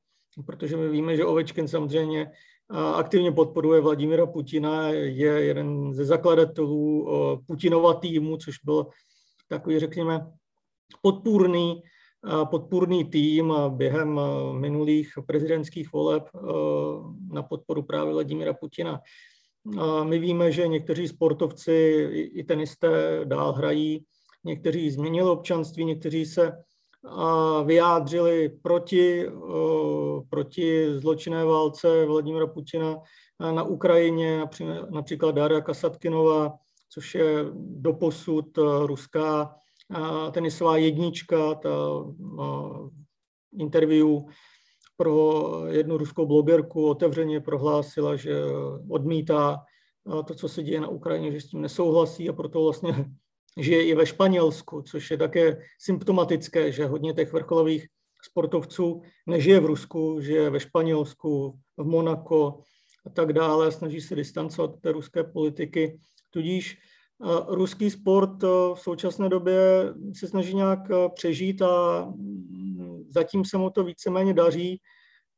protože 0.46 0.76
my 0.76 0.88
víme, 0.88 1.16
že 1.16 1.24
Ovečkin 1.24 1.68
samozřejmě 1.68 2.30
aktivně 2.94 3.32
podporuje 3.32 3.80
Vladimira 3.80 4.26
Putina, 4.26 4.88
je 4.88 5.32
jeden 5.44 5.94
ze 5.94 6.04
zakladatelů 6.04 7.08
Putinova 7.46 7.94
týmu, 7.94 8.36
což 8.36 8.54
byl 8.64 8.86
takový, 9.48 9.78
řekněme, 9.78 10.26
podpůrný, 11.02 11.82
podpůrný 12.50 13.04
tým 13.04 13.54
během 13.68 14.20
minulých 14.52 15.12
prezidentských 15.26 15.92
voleb 15.92 16.28
na 17.32 17.42
podporu 17.42 17.82
právě 17.82 18.12
Vladimira 18.12 18.54
Putina. 18.54 19.00
My 20.02 20.18
víme, 20.18 20.52
že 20.52 20.68
někteří 20.68 21.08
sportovci 21.08 21.72
i 22.34 22.44
tenisté 22.44 23.20
dál 23.24 23.52
hrají, 23.52 24.04
někteří 24.44 24.90
změnili 24.90 25.30
občanství, 25.30 25.84
někteří 25.84 26.26
se 26.26 26.52
vyjádřili 27.64 28.48
proti, 28.62 29.26
proti 30.28 30.98
zločinné 30.98 31.44
válce 31.44 32.06
Vladimira 32.06 32.46
Putina 32.46 32.96
na 33.40 33.62
Ukrajině, 33.62 34.42
například 34.90 35.34
Daria 35.34 35.60
Kasatkinová, 35.60 36.54
což 36.90 37.14
je 37.14 37.44
doposud 37.56 38.58
ruská 38.86 39.54
tenisová 40.32 40.76
jednička, 40.76 41.54
ta 41.54 41.70
interview 43.58 44.06
pro 44.96 45.42
jednu 45.68 45.96
ruskou 45.96 46.26
blogerku 46.26 46.88
otevřeně 46.88 47.40
prohlásila, 47.40 48.16
že 48.16 48.42
odmítá 48.90 49.58
to, 50.26 50.34
co 50.34 50.48
se 50.48 50.62
děje 50.62 50.80
na 50.80 50.88
Ukrajině, 50.88 51.32
že 51.32 51.40
s 51.40 51.46
tím 51.46 51.60
nesouhlasí 51.60 52.28
a 52.28 52.32
proto 52.32 52.62
vlastně 52.62 53.04
žije 53.56 53.84
i 53.84 53.94
ve 53.94 54.06
Španělsku, 54.06 54.82
což 54.82 55.10
je 55.10 55.18
také 55.18 55.62
symptomatické, 55.78 56.72
že 56.72 56.86
hodně 56.86 57.12
těch 57.12 57.32
vrcholových 57.32 57.86
sportovců 58.22 59.02
nežije 59.26 59.60
v 59.60 59.66
Rusku, 59.66 60.20
žije 60.20 60.50
ve 60.50 60.60
Španělsku, 60.60 61.58
v 61.76 61.84
Monako 61.84 62.60
a 63.06 63.10
tak 63.10 63.32
dále, 63.32 63.72
snaží 63.72 64.00
se 64.00 64.14
distancovat 64.14 64.80
té 64.80 64.92
ruské 64.92 65.24
politiky. 65.24 66.00
Tudíž 66.30 66.78
ruský 67.48 67.90
sport 67.90 68.42
v 68.42 68.74
současné 68.76 69.28
době 69.28 69.58
se 70.16 70.28
snaží 70.28 70.54
nějak 70.54 70.80
přežít 71.14 71.62
a 71.62 72.04
mm, 72.04 73.04
zatím 73.08 73.44
se 73.44 73.58
mu 73.58 73.70
to 73.70 73.84
víceméně 73.84 74.34
daří 74.34 74.80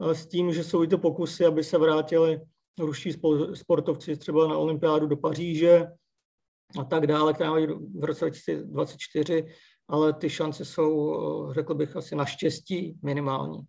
s 0.01 0.27
tím, 0.27 0.53
že 0.53 0.65
jsou 0.65 0.83
i 0.83 0.89
to 0.89 0.99
pokusy, 0.99 1.45
aby 1.47 1.65
se 1.65 1.79
vrátili 1.79 2.41
ruští 2.79 3.13
sportovci 3.55 4.17
třeba 4.17 4.49
na 4.49 4.59
olympiádu 4.59 5.07
do 5.07 5.17
Paříže 5.17 5.87
a 6.79 6.85
tak 6.85 7.07
dále, 7.07 7.35
která 7.35 7.51
mají 7.51 7.67
v 7.99 8.05
roce 8.05 8.25
2024, 8.25 9.45
ale 9.89 10.13
ty 10.13 10.31
šance 10.31 10.65
jsou, 10.65 11.53
řekl 11.53 11.75
bych, 11.75 11.97
asi 11.97 12.17
naštěstí 12.17 12.99
minimální. 13.03 13.61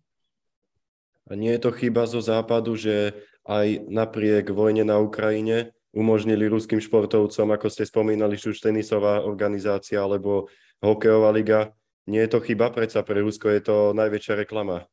A 1.28 1.36
nie 1.36 1.52
je 1.52 1.58
to 1.60 1.70
chyba 1.76 2.08
zo 2.08 2.24
západu, 2.24 2.72
že 2.72 3.12
aj 3.44 3.84
napriek 3.84 4.48
vojne 4.48 4.80
na 4.84 4.96
Ukrajine 4.96 5.76
umožnili 5.92 6.48
ruským 6.48 6.80
športovcom, 6.80 7.52
ako 7.52 7.68
ste 7.68 7.84
spomínali, 7.84 8.40
či 8.40 8.56
už 8.56 8.64
tenisová 8.64 9.20
organizácia 9.20 10.00
alebo 10.00 10.48
hokejová 10.80 11.28
liga. 11.32 11.76
Nie 12.08 12.24
je 12.24 12.32
to 12.32 12.40
chyba, 12.40 12.72
predsa 12.72 13.04
pre 13.04 13.20
Rusko 13.20 13.52
je 13.52 13.60
to 13.60 13.76
najväčšia 13.92 14.40
reklama. 14.40 14.88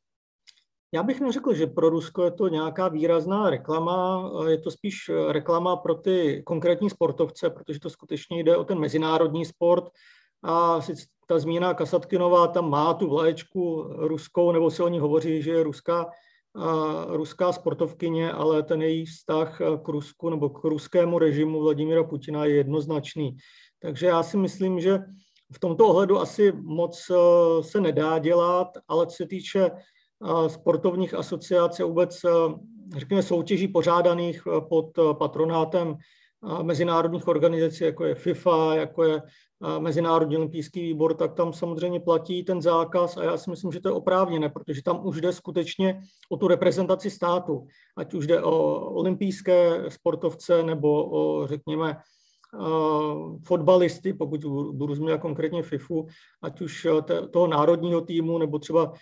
Já 0.95 1.03
bych 1.03 1.21
neřekl, 1.21 1.53
že 1.53 1.67
pro 1.67 1.89
Rusko 1.89 2.23
je 2.23 2.31
to 2.31 2.47
nějaká 2.47 2.87
výrazná 2.87 3.49
reklama, 3.49 4.31
je 4.47 4.57
to 4.57 4.71
spíš 4.71 5.11
reklama 5.27 5.75
pro 5.75 5.95
ty 5.95 6.43
konkrétní 6.45 6.89
sportovce, 6.89 7.49
protože 7.49 7.79
to 7.79 7.89
skutečně 7.89 8.43
jde 8.43 8.57
o 8.57 8.63
ten 8.63 8.79
mezinárodní 8.79 9.45
sport 9.45 9.83
a 10.43 10.79
ta 11.27 11.39
zmíněná 11.39 11.73
Kasatkinová 11.73 12.47
tam 12.47 12.69
má 12.69 12.93
tu 12.93 13.09
vlaječku 13.09 13.83
ruskou, 13.97 14.51
nebo 14.51 14.71
se 14.71 14.83
o 14.83 14.87
ní 14.87 14.99
hovoří, 14.99 15.41
že 15.41 15.51
je 15.51 15.63
ruská 15.63 16.05
ruská 17.07 17.51
sportovkyně, 17.51 18.31
ale 18.31 18.63
ten 18.63 18.81
její 18.81 19.05
vztah 19.05 19.61
k 19.83 19.87
Rusku 19.87 20.29
nebo 20.29 20.49
k 20.49 20.63
ruskému 20.63 21.19
režimu 21.19 21.61
Vladimira 21.61 22.03
Putina 22.03 22.45
je 22.45 22.55
jednoznačný. 22.55 23.37
Takže 23.79 24.05
já 24.05 24.23
si 24.23 24.37
myslím, 24.37 24.79
že 24.79 24.99
v 25.53 25.59
tomto 25.59 25.87
ohledu 25.87 26.19
asi 26.19 26.51
moc 26.51 27.11
e, 27.11 27.13
se 27.63 27.81
nedá 27.81 28.19
dělat, 28.19 28.67
ale 28.87 29.07
co 29.07 29.15
se 29.15 29.25
týče 29.25 29.71
sportovních 30.47 31.13
asociací 31.13 31.83
vůbec, 31.83 32.23
e, 32.23 32.29
řekněme, 32.97 33.23
soutěží 33.23 33.67
pořádaných 33.67 34.47
pod 34.69 34.91
patronátem 35.13 35.97
mezinárodních 36.61 37.27
organizací, 37.27 37.83
jako 37.83 38.05
je 38.05 38.15
FIFA, 38.15 38.75
jako 38.75 39.03
je 39.03 39.21
Mezinárodní 39.79 40.37
olympijský 40.37 40.81
výbor, 40.81 41.13
tak 41.13 41.33
tam 41.33 41.53
samozřejmě 41.53 41.99
platí 41.99 42.43
ten 42.43 42.61
zákaz 42.61 43.17
a 43.17 43.23
já 43.23 43.37
si 43.37 43.49
myslím, 43.49 43.71
že 43.71 43.79
to 43.79 43.89
je 43.89 43.93
oprávněné, 43.93 44.49
protože 44.49 44.83
tam 44.83 45.05
už 45.07 45.21
jde 45.21 45.33
skutečně 45.33 46.01
o 46.29 46.37
tu 46.37 46.47
reprezentaci 46.47 47.09
státu, 47.09 47.67
ať 47.97 48.13
už 48.13 48.27
jde 48.27 48.41
o 48.41 48.79
olympijské 48.91 49.83
sportovce 49.87 50.63
nebo 50.63 51.09
o, 51.09 51.47
řekněme, 51.47 51.97
fotbalisty, 53.43 54.13
pokud 54.13 54.41
budu 54.71 54.95
zmínit 54.95 55.21
konkrétně 55.21 55.63
FIFU, 55.63 56.07
ať 56.41 56.61
už 56.61 56.87
toho 57.31 57.47
národního 57.47 58.01
týmu, 58.01 58.37
nebo 58.37 58.59
třeba 58.59 58.93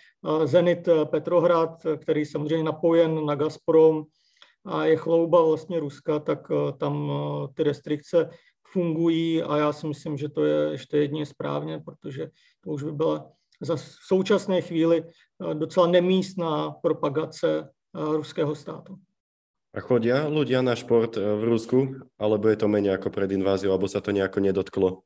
Zenit 0.44 0.88
Petrohrad, 1.04 1.86
který 1.96 2.24
samozřejmě 2.24 2.64
napojen 2.64 3.26
na 3.26 3.34
Gazprom 3.34 4.04
a 4.64 4.84
je 4.84 4.96
chlouba 4.96 5.42
vlastně 5.42 5.80
Ruska, 5.80 6.18
tak 6.18 6.48
tam 6.78 7.12
ty 7.54 7.62
restrikce 7.62 8.30
fungují 8.72 9.42
a 9.42 9.56
já 9.56 9.72
si 9.72 9.86
myslím, 9.86 10.16
že 10.16 10.28
to 10.28 10.44
je 10.44 10.70
ještě 10.72 10.96
jedině 10.96 11.26
správně, 11.26 11.78
protože 11.78 12.30
to 12.64 12.70
už 12.70 12.82
by 12.82 12.92
byla 12.92 13.30
za 13.60 13.76
současné 14.06 14.60
chvíli 14.60 15.04
eh, 15.04 15.54
docela 15.54 15.86
nemístná 15.86 16.70
propagace 16.70 17.60
eh, 17.60 18.16
ruského 18.16 18.54
státu. 18.54 18.96
A 19.74 19.80
chodia 19.82 20.30
ľudia 20.30 20.62
na 20.62 20.78
šport 20.78 21.16
eh, 21.18 21.20
v 21.20 21.42
Rusku, 21.44 21.78
alebo 22.18 22.48
je 22.48 22.56
to 22.56 22.68
méně 22.68 22.90
jako 22.90 23.10
před 23.10 23.30
inváziou, 23.30 23.70
alebo 23.70 23.88
se 23.88 24.00
to 24.00 24.10
nějak 24.10 24.38
nedotklo? 24.38 25.02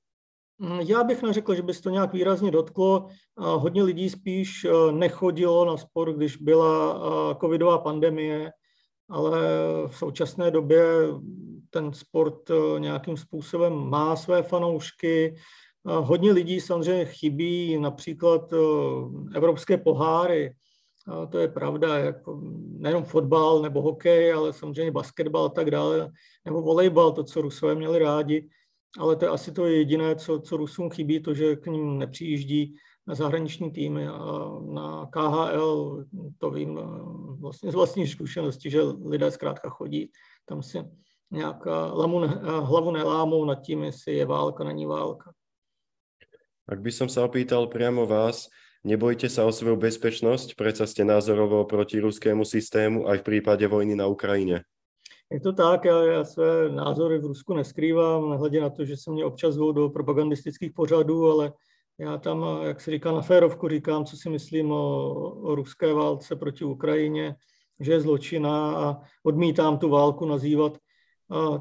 Mm, 0.59 0.81
já 0.81 1.05
bych 1.05 1.23
neřekl, 1.23 1.55
že 1.55 1.63
by 1.63 1.75
se 1.75 1.83
to 1.83 1.91
nějak 1.91 2.13
výrazně 2.13 2.51
dotklo. 2.51 3.07
Hodně 3.37 3.83
lidí 3.83 4.11
spíš 4.11 4.67
nechodilo 4.91 5.65
na 5.65 5.77
sport, 5.77 6.17
když 6.17 6.37
byla 6.37 7.01
covidová 7.41 7.79
pandemie, 7.79 8.51
ale 9.11 9.41
v 9.87 9.97
současné 9.97 10.51
době 10.51 10.83
ten 11.71 11.93
sport 11.93 12.51
eh, 12.51 12.81
nějakým 12.81 13.17
způsobem 13.17 13.73
má 13.73 14.17
své 14.17 14.43
fanoušky. 14.43 15.37
Hodně 15.85 16.33
lidí 16.33 16.61
samozřejmě 16.61 17.05
chybí 17.05 17.79
například 17.79 18.53
eh, 18.53 18.57
evropské 19.35 19.77
poháry. 19.77 20.55
To 21.29 21.39
je 21.39 21.49
pravda, 21.49 21.99
jako 21.99 22.41
nejenom 22.79 23.05
fotbal 23.05 23.63
nebo 23.63 23.83
hokej, 23.83 24.33
ale 24.33 24.53
samozřejmě 24.53 24.93
basketbal 24.93 25.45
a 25.45 25.49
tak 25.49 25.71
dále, 25.71 26.11
nebo 26.45 26.63
volejbal, 26.63 27.13
to, 27.13 27.25
co 27.25 27.43
Rusové 27.43 27.75
měli 27.75 27.99
rádi. 27.99 28.49
Ale 28.99 29.17
to 29.17 29.25
je 29.25 29.31
asi 29.31 29.53
to 29.53 29.67
jediné, 29.67 30.17
co, 30.17 30.41
co 30.41 30.57
Rusům 30.57 30.91
chybí, 30.91 31.21
to, 31.23 31.35
že 31.35 31.57
k 31.57 31.67
ním 31.67 31.99
nepřijíždí 31.99 32.75
na 33.07 33.15
zahraniční 33.15 33.71
týmy 33.71 34.09
a 34.09 34.51
na 34.73 35.09
KHL, 35.13 36.05
to 36.39 36.51
vím 36.51 36.79
eh, 36.79 36.83
vlastně 37.41 37.73
z 37.73 37.75
vlastní 37.75 38.07
zkušenosti, 38.07 38.71
že 38.71 38.83
lidé 38.83 39.31
zkrátka 39.31 39.71
chodí, 39.71 40.11
tam 40.45 40.63
si 40.63 40.85
nějak 41.31 41.67
hlavu, 41.67 42.19
hlavu 42.43 42.91
nelámou 42.91 43.45
nad 43.45 43.55
tím, 43.55 43.85
jestli 43.85 44.15
je 44.15 44.27
válka, 44.27 44.65
není 44.65 44.87
válka. 44.87 45.33
Ak 46.69 46.85
by 46.85 46.93
som 46.93 47.09
sa 47.09 47.25
opýtal 47.25 47.65
priamo 47.73 48.05
vás, 48.05 48.53
nebojte 48.89 49.29
sa 49.29 49.45
o 49.45 49.53
svoju 49.53 49.77
bezpečnosť, 49.77 50.57
predsa 50.57 50.89
ste 50.89 51.05
názorovo 51.05 51.69
proti 51.69 52.01
ruskému 52.01 52.49
systému 52.49 53.05
aj 53.05 53.21
v 53.21 53.27
prípade 53.29 53.69
vojny 53.69 53.93
na 53.93 54.09
Ukrajině. 54.09 54.65
Je 55.31 55.41
to 55.41 55.53
tak, 55.53 55.85
já, 55.85 56.03
já 56.03 56.25
své 56.25 56.69
názory 56.69 57.19
v 57.19 57.25
Rusku 57.25 57.55
neskrývám, 57.55 58.31
nehledě 58.31 58.61
na 58.61 58.71
to, 58.71 58.85
že 58.85 58.97
se 58.97 59.11
mě 59.11 59.25
občas 59.25 59.55
zvou 59.55 59.73
do 59.73 59.89
propagandistických 59.89 60.73
pořadů, 60.73 61.31
ale 61.31 61.53
já 62.01 62.19
tam, 62.19 62.59
jak 62.63 62.81
se 62.81 62.91
říká 62.91 63.13
na 63.13 63.21
férovku, 63.21 63.69
říkám, 63.69 64.05
co 64.05 64.17
si 64.17 64.31
myslím 64.31 64.73
o, 64.73 65.13
o 65.43 65.55
ruské 65.55 65.93
válce 65.93 66.37
proti 66.37 66.65
Ukrajině, 66.65 67.35
že 67.81 67.93
je 67.93 68.01
zločina 68.01 68.77
a 68.77 69.01
odmítám 69.25 69.79
tu 69.79 69.89
válku 69.89 70.27
nazývat 70.27 70.79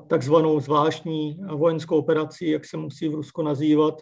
takzvanou 0.08 0.60
zvláštní 0.60 1.38
vojenskou 1.56 1.98
operací, 1.98 2.50
jak 2.50 2.66
se 2.66 2.78
musí 2.78 3.10
v 3.10 3.16
Rusku 3.16 3.42
nazývat 3.42 4.02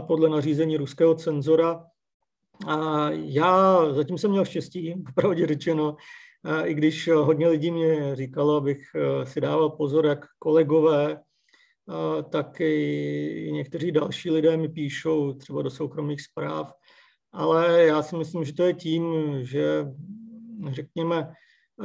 podle 0.00 0.28
nařízení 0.28 0.76
ruského 0.76 1.14
cenzora. 1.14 1.84
A 2.66 3.10
já 3.10 3.78
zatím 3.92 4.18
jsem 4.18 4.30
měl 4.30 4.44
štěstí, 4.44 4.94
pravdě 5.14 5.46
řečeno, 5.46 5.96
i 6.64 6.74
když 6.74 7.08
hodně 7.08 7.48
lidí 7.48 7.70
mě 7.70 8.16
říkalo, 8.16 8.56
abych 8.56 8.82
e, 8.94 9.26
si 9.26 9.40
dával 9.40 9.70
pozor, 9.70 10.06
jak 10.06 10.26
kolegové, 10.38 11.20
tak 12.30 12.60
i 12.60 13.50
někteří 13.52 13.92
další 13.92 14.30
lidé 14.30 14.56
mi 14.56 14.68
píšou 14.68 15.32
třeba 15.32 15.62
do 15.62 15.70
soukromých 15.70 16.22
zpráv. 16.22 16.72
Ale 17.32 17.82
já 17.82 18.02
si 18.02 18.16
myslím, 18.16 18.44
že 18.44 18.52
to 18.52 18.62
je 18.62 18.74
tím, 18.74 19.04
že 19.42 19.86
řekněme, 20.70 21.32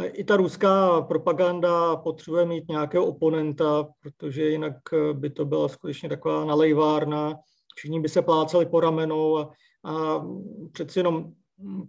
i 0.03 0.23
ta 0.23 0.37
ruská 0.37 1.01
propaganda 1.01 1.95
potřebuje 1.95 2.45
mít 2.45 2.69
nějakého 2.69 3.05
oponenta, 3.05 3.87
protože 3.99 4.49
jinak 4.49 4.75
by 5.13 5.29
to 5.29 5.45
byla 5.45 5.69
skutečně 5.69 6.09
taková 6.09 6.45
nalejvárna. 6.45 7.35
Všichni 7.75 7.99
by 7.99 8.09
se 8.09 8.21
plácali 8.21 8.65
po 8.65 8.79
ramenou 8.79 9.37
a, 9.37 9.51
a 9.83 10.25
přeci 10.71 10.99
jenom 10.99 11.33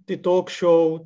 ty 0.05 0.17
talk 0.17 0.51
show, 0.51 1.01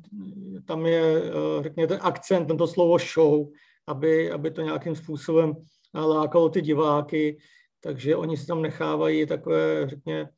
tam 0.65 0.85
je, 0.85 1.21
řekněme, 1.61 1.87
ten 1.87 1.99
akcent, 2.01 2.47
tento 2.47 2.67
slovo 2.67 2.97
show, 3.13 3.47
aby, 3.87 4.31
aby 4.31 4.51
to 4.51 4.61
nějakým 4.61 4.95
způsobem 4.95 5.55
lákalo 5.93 6.49
ty 6.49 6.61
diváky, 6.61 7.37
takže 7.79 8.15
oni 8.15 8.37
si 8.37 8.47
tam 8.47 8.61
nechávají 8.61 9.25
takové, 9.25 9.89
řekněme, 9.89 10.29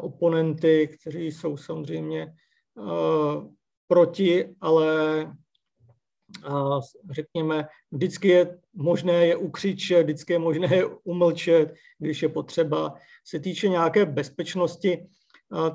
oponenty, 0.00 0.98
kteří 1.00 1.26
jsou 1.26 1.56
samozřejmě 1.56 2.34
uh, 2.74 3.44
proti, 3.88 4.54
ale 4.60 5.26
a 6.44 6.80
řekněme, 7.10 7.68
vždycky 7.90 8.28
je 8.28 8.58
možné 8.74 9.26
je 9.26 9.36
ukřičet, 9.36 10.02
vždycky 10.02 10.32
je 10.32 10.38
možné 10.38 10.76
je 10.76 10.86
umlčet, 10.86 11.74
když 11.98 12.22
je 12.22 12.28
potřeba. 12.28 12.94
Se 13.24 13.40
týče 13.40 13.68
nějaké 13.68 14.06
bezpečnosti, 14.06 15.06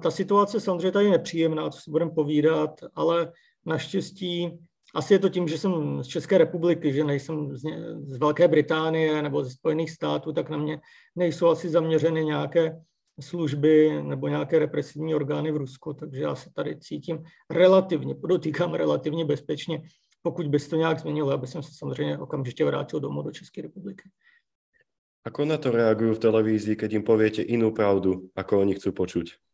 ta 0.01 0.11
situace 0.11 0.59
samozřejmě 0.59 0.91
tady 0.91 1.05
je 1.05 1.11
nepříjemná, 1.11 1.69
co 1.69 1.81
si 1.81 1.91
budeme 1.91 2.11
povídat, 2.11 2.79
ale 2.95 3.31
naštěstí 3.65 4.59
asi 4.95 5.13
je 5.13 5.19
to 5.19 5.29
tím, 5.29 5.47
že 5.47 5.57
jsem 5.57 6.03
z 6.03 6.07
České 6.07 6.37
republiky, 6.37 6.93
že 6.93 7.03
nejsem 7.03 7.57
z, 7.57 7.61
z 8.07 8.17
Velké 8.17 8.47
Británie 8.47 9.21
nebo 9.21 9.43
ze 9.43 9.51
Spojených 9.51 9.91
států, 9.91 10.33
tak 10.33 10.49
na 10.49 10.57
mě 10.57 10.79
nejsou 11.15 11.47
asi 11.47 11.69
zaměřeny 11.69 12.25
nějaké 12.25 12.81
služby 13.21 14.03
nebo 14.03 14.27
nějaké 14.27 14.59
represivní 14.59 15.15
orgány 15.15 15.51
v 15.51 15.57
Rusku, 15.57 15.93
takže 15.93 16.21
já 16.21 16.35
se 16.35 16.49
tady 16.53 16.79
cítím 16.79 17.23
relativně, 17.49 18.15
podotýkám 18.15 18.73
relativně 18.73 19.25
bezpečně, 19.25 19.81
pokud 20.21 20.47
by 20.47 20.59
se 20.59 20.69
to 20.69 20.75
nějak 20.75 20.99
změnilo, 20.99 21.31
aby 21.31 21.47
jsem 21.47 21.63
se 21.63 21.71
samozřejmě 21.77 22.17
okamžitě 22.17 22.65
vrátil 22.65 22.99
domů 22.99 23.21
do 23.21 23.31
České 23.31 23.61
republiky. 23.61 24.09
Ako 25.25 25.45
na 25.45 25.57
to 25.57 25.71
reagují 25.71 26.15
v 26.15 26.19
televizi, 26.19 26.75
keď 26.75 26.91
jim 26.91 27.03
pověte 27.03 27.41
jinou 27.41 27.71
pravdu, 27.71 28.31
ako 28.35 28.59
oni 28.59 28.75
chcou 28.75 28.91
počuť? 28.91 29.46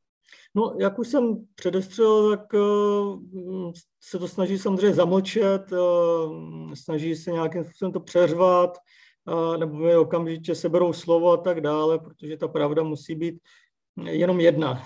No, 0.56 0.76
jak 0.80 1.00
už 1.00 1.08
jsem 1.08 1.46
předestřel, 1.56 2.30
tak 2.30 2.54
uh, 2.54 3.72
se 4.04 4.20
to 4.20 4.28
snaží 4.28 4.58
samozřejmě 4.58 4.94
zamlčet, 4.94 5.72
uh, 5.72 6.74
snaží 6.74 7.16
se 7.16 7.32
nějakým 7.32 7.64
způsobem 7.64 7.92
to 7.92 8.00
přeřvat, 8.00 8.78
uh, 9.34 9.58
nebo 9.58 9.76
mi 9.76 9.96
okamžitě 9.96 10.56
seberou 10.56 10.94
slovo 10.94 11.32
a 11.32 11.38
tak 11.38 11.62
dále, 11.62 12.00
protože 12.00 12.38
ta 12.38 12.48
pravda 12.48 12.84
musí 12.84 13.16
být 13.16 13.40
jenom 14.06 14.40
jedna. 14.40 14.84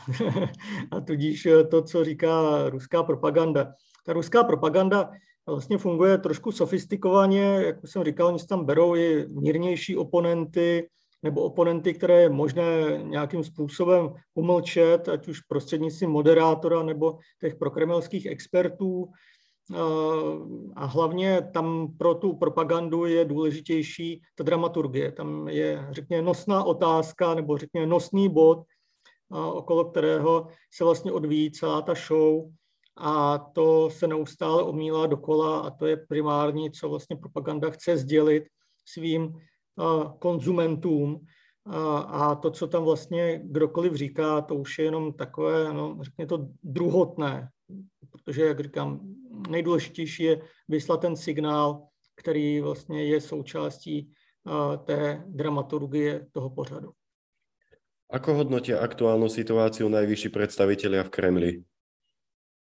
a 0.92 1.02
tudíž 1.02 1.48
to, 1.72 1.82
co 1.82 2.04
říká 2.04 2.70
ruská 2.70 3.04
propaganda. 3.04 3.74
Ta 4.06 4.14
ruská 4.14 4.44
propaganda 4.44 5.12
vlastně 5.48 5.78
funguje 5.78 6.18
trošku 6.18 6.52
sofistikovaně, 6.52 7.42
jak 7.66 7.84
už 7.84 7.92
jsem 7.92 8.04
říkal, 8.04 8.28
oni 8.28 8.40
tam 8.50 8.66
berou 8.66 8.96
i 8.96 9.28
mírnější 9.30 9.98
oponenty, 9.98 10.90
nebo 11.24 11.42
oponenty, 11.42 11.94
které 11.94 12.22
je 12.22 12.30
možné 12.30 13.00
nějakým 13.04 13.44
způsobem 13.44 14.14
umlčet, 14.36 15.10
ať 15.10 15.28
už 15.28 15.42
prostřednictvím 15.42 16.10
moderátora 16.10 16.84
nebo 16.84 17.18
těch 17.42 17.56
prokremelských 17.56 18.26
expertů. 18.26 19.12
A 20.76 20.86
hlavně 20.86 21.50
tam 21.54 21.88
pro 21.98 22.16
tu 22.16 22.36
propagandu 22.36 23.06
je 23.06 23.26
důležitější 23.26 24.22
ta 24.36 24.44
dramaturgie. 24.44 25.12
Tam 25.12 25.48
je, 25.48 25.88
řekněme, 25.92 26.22
nosná 26.22 26.64
otázka 26.64 27.34
nebo 27.34 27.58
řekněme 27.58 27.86
nosný 27.86 28.30
bod, 28.30 28.64
okolo 29.30 29.86
kterého 29.86 30.48
se 30.74 30.84
vlastně 30.84 31.12
odvíjí 31.12 31.52
celá 31.52 31.82
ta 31.82 31.94
show 32.08 32.50
a 32.98 33.38
to 33.38 33.90
se 33.90 34.08
neustále 34.08 34.64
omílá 34.64 35.08
dokola 35.08 35.60
a 35.60 35.70
to 35.70 35.86
je 35.86 35.98
primární, 35.98 36.72
co 36.72 36.90
vlastně 36.90 37.16
propaganda 37.16 37.70
chce 37.70 37.98
sdělit 37.98 38.44
svým 38.86 39.34
konzumentům. 40.20 41.26
A 42.08 42.36
to, 42.36 42.52
co 42.52 42.68
tam 42.68 42.84
vlastně 42.84 43.42
kdokoliv 43.44 43.94
říká, 43.94 44.42
to 44.42 44.56
už 44.56 44.80
je 44.80 44.86
jenom 44.86 45.14
takové, 45.14 45.74
no, 45.74 45.98
řekně 46.02 46.26
to 46.26 46.48
druhotné, 46.64 47.50
protože, 48.12 48.46
jak 48.46 48.60
říkám, 48.60 49.00
nejdůležitější 49.50 50.24
je 50.24 50.42
vyslat 50.68 51.02
ten 51.02 51.16
signál, 51.16 51.88
který 52.16 52.62
vlastně 52.62 53.04
je 53.04 53.22
součástí 53.22 54.12
té 54.86 55.24
dramaturgie 55.28 56.28
toho 56.32 56.50
pořadu. 56.50 56.92
Ako 58.10 58.34
hodnotí 58.34 58.74
aktuálnu 58.74 59.30
situáciu 59.30 59.90
nejvyšší 59.90 60.30
představitelé 60.30 61.04
v 61.04 61.10
Kremli? 61.10 61.64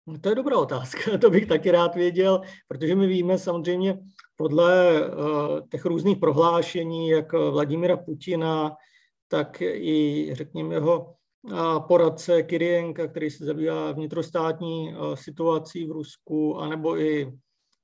No, 0.08 0.20
to 0.20 0.30
je 0.30 0.36
dobrá 0.36 0.58
otázka, 0.58 1.18
to 1.22 1.30
bych 1.30 1.48
taky 1.48 1.72
rád 1.72 1.96
věděl, 1.96 2.42
protože 2.68 2.96
my 2.96 3.08
víme 3.08 3.38
samozřejmě 3.38 4.00
podle 4.40 5.02
uh, 5.02 5.68
těch 5.72 5.86
různých 5.86 6.18
prohlášení, 6.18 7.10
jak 7.10 7.34
Vladimira 7.34 7.98
Putina, 7.98 8.76
tak 9.28 9.62
i, 9.62 10.30
řekněme, 10.32 10.76
jeho 10.76 11.16
uh, 11.42 11.80
poradce 11.88 12.44
Kirienka, 12.44 13.08
který 13.08 13.30
se 13.30 13.46
zabývá 13.46 13.92
vnitrostátní 13.92 14.96
situací 15.14 15.86
v 15.86 15.92
Rusku, 15.92 16.58
anebo 16.58 17.00
i 17.00 17.32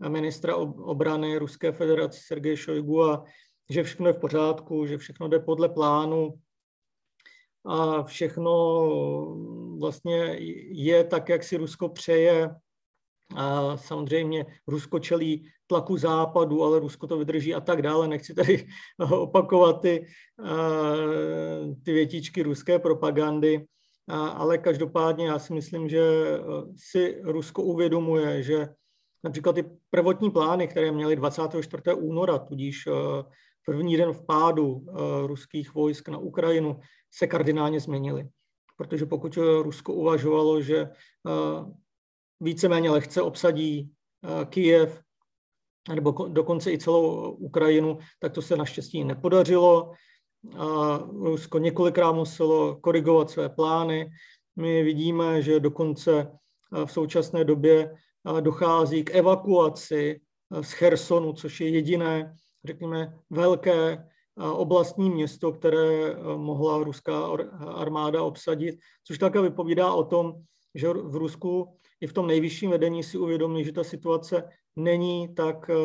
ministra 0.07 0.55
obrany 0.55 1.37
Ruské 1.37 1.71
federace 1.71 2.19
Sergej 2.27 2.57
Šojgu, 2.57 3.03
a 3.03 3.23
že 3.69 3.83
všechno 3.83 4.07
je 4.07 4.13
v 4.13 4.19
pořádku, 4.19 4.85
že 4.85 4.97
všechno 4.97 5.27
jde 5.27 5.39
podle 5.39 5.69
plánu, 5.69 6.33
a 7.65 8.03
všechno 8.03 8.53
vlastně 9.79 10.37
je 10.69 11.03
tak, 11.03 11.29
jak 11.29 11.43
si 11.43 11.57
Rusko 11.57 11.89
přeje. 11.89 12.55
A 13.35 13.77
samozřejmě 13.77 14.45
Rusko 14.67 14.99
čelí 14.99 15.49
tlaku 15.67 15.97
západu, 15.97 16.63
ale 16.63 16.79
Rusko 16.79 17.07
to 17.07 17.17
vydrží 17.17 17.55
a 17.55 17.61
tak 17.61 17.81
dále. 17.81 18.07
Nechci 18.07 18.33
tady 18.33 18.67
opakovat 19.09 19.81
ty, 19.81 20.05
ty 21.83 21.93
větičky 21.93 22.43
ruské 22.43 22.79
propagandy, 22.79 23.65
ale 24.07 24.57
každopádně 24.57 25.27
já 25.27 25.39
si 25.39 25.53
myslím, 25.53 25.89
že 25.89 26.01
si 26.77 27.21
Rusko 27.23 27.63
uvědomuje, 27.63 28.43
že 28.43 28.69
například 29.23 29.53
ty 29.53 29.65
prvotní 29.89 30.31
plány, 30.31 30.67
které 30.67 30.91
měly 30.91 31.15
24. 31.15 31.83
února, 31.95 32.37
tudíž 32.37 32.87
první 33.65 33.97
den 33.97 34.13
vpádu 34.13 34.85
ruských 35.25 35.73
vojsk 35.73 36.09
na 36.09 36.17
Ukrajinu, 36.17 36.79
se 37.11 37.27
kardinálně 37.27 37.79
změnily. 37.79 38.27
Protože 38.77 39.05
pokud 39.05 39.37
Rusko 39.61 39.93
uvažovalo, 39.93 40.61
že 40.61 40.89
víceméně 42.39 42.89
lehce 42.89 43.21
obsadí 43.21 43.91
eh, 44.23 44.45
Kijev, 44.45 45.01
nebo 45.89 46.11
dokonce 46.11 46.71
i 46.71 46.77
celou 46.77 47.31
Ukrajinu, 47.31 47.97
tak 48.19 48.33
to 48.33 48.41
se 48.41 48.55
naštěstí 48.55 49.03
nepodařilo. 49.03 49.91
Rusko 51.11 51.57
několikrát 51.57 52.11
muselo 52.11 52.75
korigovat 52.75 53.29
své 53.29 53.49
plány. 53.49 54.09
My 54.55 54.83
vidíme, 54.83 55.41
že 55.41 55.59
dokonce 55.59 56.19
eh, 56.21 56.85
v 56.85 56.91
současné 56.91 57.43
době 57.43 57.95
dochází 58.39 59.03
k 59.03 59.15
evakuaci 59.15 60.21
z 60.61 60.71
Chersonu, 60.71 61.33
což 61.33 61.61
je 61.61 61.69
jediné, 61.69 62.35
řekněme, 62.65 63.19
velké 63.29 64.05
oblastní 64.37 65.09
město, 65.09 65.51
které 65.51 66.11
eh, 66.11 66.15
mohla 66.37 66.77
ruská 66.77 67.27
armáda 67.67 68.23
obsadit, 68.23 68.79
což 69.03 69.17
také 69.17 69.41
vypovídá 69.41 69.93
o 69.93 70.03
tom, 70.03 70.33
že 70.75 70.87
v 70.87 71.15
Rusku 71.15 71.77
i 72.01 72.07
v 72.07 72.13
tom 72.13 72.27
nejvyšším 72.27 72.71
vedení 72.71 73.03
si 73.03 73.17
uvědomí, 73.17 73.65
že 73.65 73.71
ta 73.71 73.83
situace 73.83 74.49
není 74.75 75.35
tak 75.35 75.69
eh, 75.69 75.75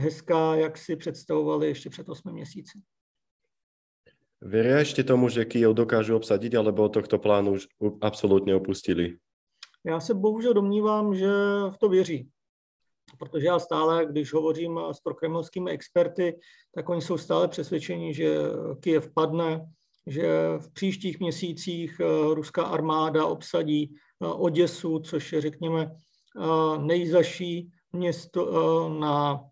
hezká, 0.00 0.54
jak 0.54 0.78
si 0.78 0.96
představovali 0.96 1.66
ještě 1.66 1.90
před 1.90 2.08
8 2.08 2.32
měsíci. 2.32 2.78
Věří 4.40 4.68
ještě 4.68 5.04
tomu, 5.04 5.28
že 5.28 5.44
Kyjev 5.44 5.74
dokážu 5.74 6.16
obsadit, 6.16 6.54
alebo 6.54 6.88
tohto 6.88 7.18
plánu 7.18 7.52
už 7.52 7.66
absolutně 8.00 8.54
opustili? 8.54 9.16
Já 9.84 10.00
se 10.00 10.14
bohužel 10.14 10.54
domnívám, 10.54 11.14
že 11.14 11.28
v 11.70 11.78
to 11.80 11.88
věří 11.88 12.30
protože 13.18 13.46
já 13.46 13.58
stále, 13.58 14.06
když 14.06 14.32
hovořím 14.32 14.80
s 14.92 15.00
prokremelskými 15.00 15.70
experty, 15.70 16.38
tak 16.74 16.88
oni 16.88 17.02
jsou 17.02 17.18
stále 17.18 17.48
přesvědčeni, 17.48 18.14
že 18.14 18.36
Kyjev 18.80 19.12
padne, 19.14 19.66
že 20.06 20.58
v 20.58 20.72
příštích 20.72 21.20
měsících 21.20 22.00
eh, 22.00 22.34
ruská 22.34 22.62
armáda 22.62 23.26
obsadí 23.26 23.94
eh, 23.94 24.26
Oděsu, 24.26 24.98
což 24.98 25.32
je, 25.32 25.40
řekněme, 25.40 25.90
eh, 25.90 26.78
nejzaší 26.78 27.70
město 27.92 28.88
na 28.88 29.44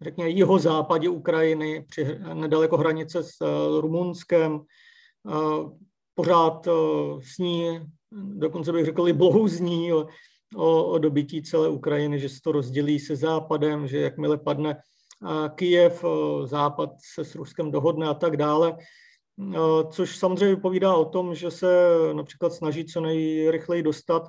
řekněme, 0.00 0.30
jihozápadě 0.30 1.08
Ukrajiny, 1.08 1.84
při, 1.88 2.18
nedaleko 2.34 2.76
hranice 2.76 3.22
s 3.22 3.36
Rumunskem. 3.80 4.60
Pořád 6.14 6.68
sní, 7.22 7.80
dokonce 8.12 8.72
bych 8.72 8.84
řekl 8.84 9.08
i 9.08 9.12
blouzní 9.12 9.92
o, 9.92 10.06
o 10.84 10.98
dobytí 10.98 11.42
celé 11.42 11.68
Ukrajiny, 11.68 12.20
že 12.20 12.28
se 12.28 12.40
to 12.44 12.52
rozdělí 12.52 12.98
se 12.98 13.16
západem, 13.16 13.88
že 13.88 13.98
jakmile 13.98 14.38
padne 14.38 14.76
Kijev, 15.54 16.04
západ 16.44 16.90
se 17.14 17.24
s 17.24 17.34
Ruskem 17.34 17.70
dohodne 17.70 18.08
a 18.08 18.14
tak 18.14 18.36
dále. 18.36 18.76
Což 19.90 20.16
samozřejmě 20.16 20.54
vypovídá 20.54 20.94
o 20.94 21.04
tom, 21.04 21.34
že 21.34 21.50
se 21.50 21.88
například 22.12 22.52
snaží 22.52 22.84
co 22.84 23.00
nejrychleji 23.00 23.82
dostat 23.82 24.28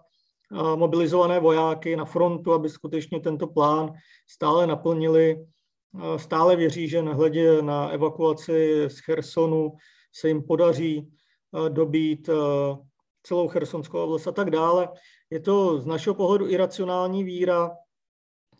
mobilizované 0.76 1.40
vojáky 1.40 1.96
na 1.96 2.06
frontu, 2.06 2.54
aby 2.54 2.70
skutečně 2.70 3.20
tento 3.20 3.48
plán 3.48 3.94
stále 4.30 4.68
naplnili. 4.68 5.46
Stále 6.18 6.56
věří, 6.56 6.88
že 6.88 7.02
nehledě 7.02 7.62
na 7.62 7.90
evakuaci 7.90 8.86
z 8.88 9.00
Chersonu 9.00 9.72
se 10.14 10.28
jim 10.28 10.44
podaří 10.44 11.12
dobít 11.70 12.30
celou 13.24 13.48
Chersonskou 13.48 14.00
oblast 14.00 14.28
a 14.28 14.32
tak 14.32 14.50
dále. 14.50 14.90
Je 15.30 15.40
to 15.40 15.80
z 15.80 15.86
našeho 15.86 16.14
pohledu 16.14 16.48
iracionální 16.48 17.24
víra, 17.24 17.72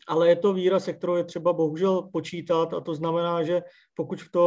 ale 0.06 0.28
je 0.28 0.36
to 0.36 0.52
víra, 0.52 0.80
se 0.80 0.92
kterou 0.92 1.14
je 1.14 1.24
třeba 1.24 1.52
bohužel 1.52 2.02
počítat 2.02 2.74
a 2.74 2.80
to 2.80 2.94
znamená, 2.94 3.42
že 3.42 3.62
pokud 3.94 4.22
v 4.22 4.30
to 4.30 4.46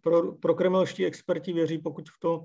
pro, 0.00 0.32
pro 0.32 0.54
kremelští 0.54 1.06
experti 1.06 1.52
věří, 1.52 1.78
pokud 1.78 2.08
v 2.08 2.20
to 2.20 2.44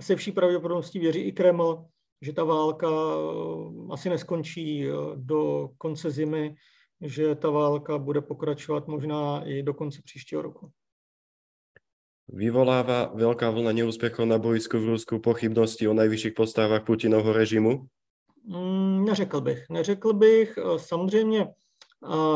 se 0.00 0.16
vší 0.16 0.32
pravděpodobností 0.32 0.98
věří 0.98 1.20
i 1.20 1.32
Kreml, 1.32 1.84
že 2.22 2.32
ta 2.32 2.44
válka 2.44 2.88
eh, 2.88 3.92
asi 3.92 4.08
neskončí 4.08 4.86
eh, 4.86 4.92
do 5.14 5.70
konce 5.78 6.10
zimy, 6.10 6.54
že 7.00 7.34
ta 7.34 7.50
válka 7.50 7.98
bude 7.98 8.20
pokračovat 8.20 8.88
možná 8.88 9.42
i 9.44 9.62
do 9.62 9.74
konce 9.74 10.02
příštího 10.04 10.42
roku. 10.42 10.70
Vyvoláva 12.32 13.12
veľká 13.12 13.50
vlna 13.50 13.76
neúspechov 13.76 14.24
na 14.24 14.38
bojsku 14.38 14.78
v 14.78 14.96
Rusku 14.96 15.18
pochybnosti 15.18 15.84
o 15.84 15.92
nejvyšších 15.92 16.32
postávách 16.32 16.86
Putinovho 16.86 17.34
režimu? 17.34 17.90
Mm, 18.46 19.04
neřekl 19.04 19.40
bych. 19.40 19.68
Neřekl 19.68 20.12
bych. 20.12 20.58
Samozřejmě 20.76 21.52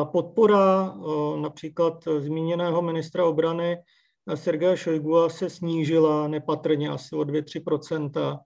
podpora 0.04 0.96
například 1.40 2.04
zmíněného 2.18 2.82
ministra 2.82 3.24
obrany 3.24 3.78
Sergeje 4.34 4.76
Šojgua 4.76 5.28
se 5.28 5.50
snížila 5.50 6.28
nepatrně 6.28 6.88
asi 6.88 7.16
o 7.16 7.20
2-3% 7.20 8.38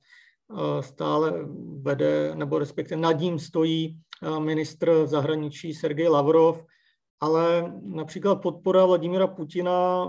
Stále 0.81 1.33
vede, 1.83 2.35
nebo 2.35 2.59
respektive 2.59 3.01
nad 3.01 3.13
ním 3.13 3.39
stojí 3.39 3.99
ministr 4.39 5.07
zahraničí 5.07 5.75
Sergej 5.75 6.09
Lavrov, 6.09 6.65
ale 7.21 7.73
například 7.83 8.35
podpora 8.35 8.87
Vladimira 8.87 9.27
Putina 9.27 10.09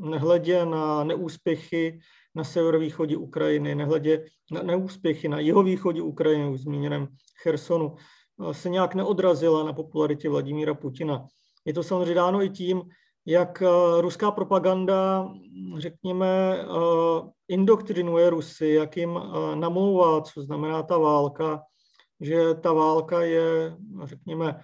nehledě 0.00 0.66
na 0.66 1.04
neúspěchy 1.04 2.00
na 2.34 2.44
severovýchodě 2.44 3.16
Ukrajiny, 3.16 3.74
nehledě 3.74 4.24
na 4.50 4.62
neúspěchy 4.62 5.28
na 5.28 5.38
jihovýchodě 5.38 6.02
Ukrajiny, 6.02 6.50
už 6.50 6.60
zmíněném 6.60 7.08
Chersonu, 7.42 7.96
se 8.52 8.68
nějak 8.68 8.94
neodrazila 8.94 9.64
na 9.64 9.72
popularitě 9.72 10.28
Vladimíra 10.28 10.74
Putina. 10.74 11.26
Je 11.64 11.74
to 11.74 11.82
samozřejmě 11.82 12.14
dáno 12.14 12.42
i 12.42 12.50
tím, 12.50 12.82
jak 13.26 13.62
ruská 14.00 14.30
propaganda, 14.30 15.28
řekněme, 15.78 16.58
indoktrinuje 17.48 18.30
Rusy, 18.30 18.68
jak 18.68 18.96
jim 18.96 19.20
namlouvá, 19.54 20.20
co 20.20 20.42
znamená 20.42 20.82
ta 20.82 20.98
válka, 20.98 21.62
že 22.20 22.54
ta 22.54 22.72
válka 22.72 23.22
je, 23.22 23.76
řekněme, 24.04 24.60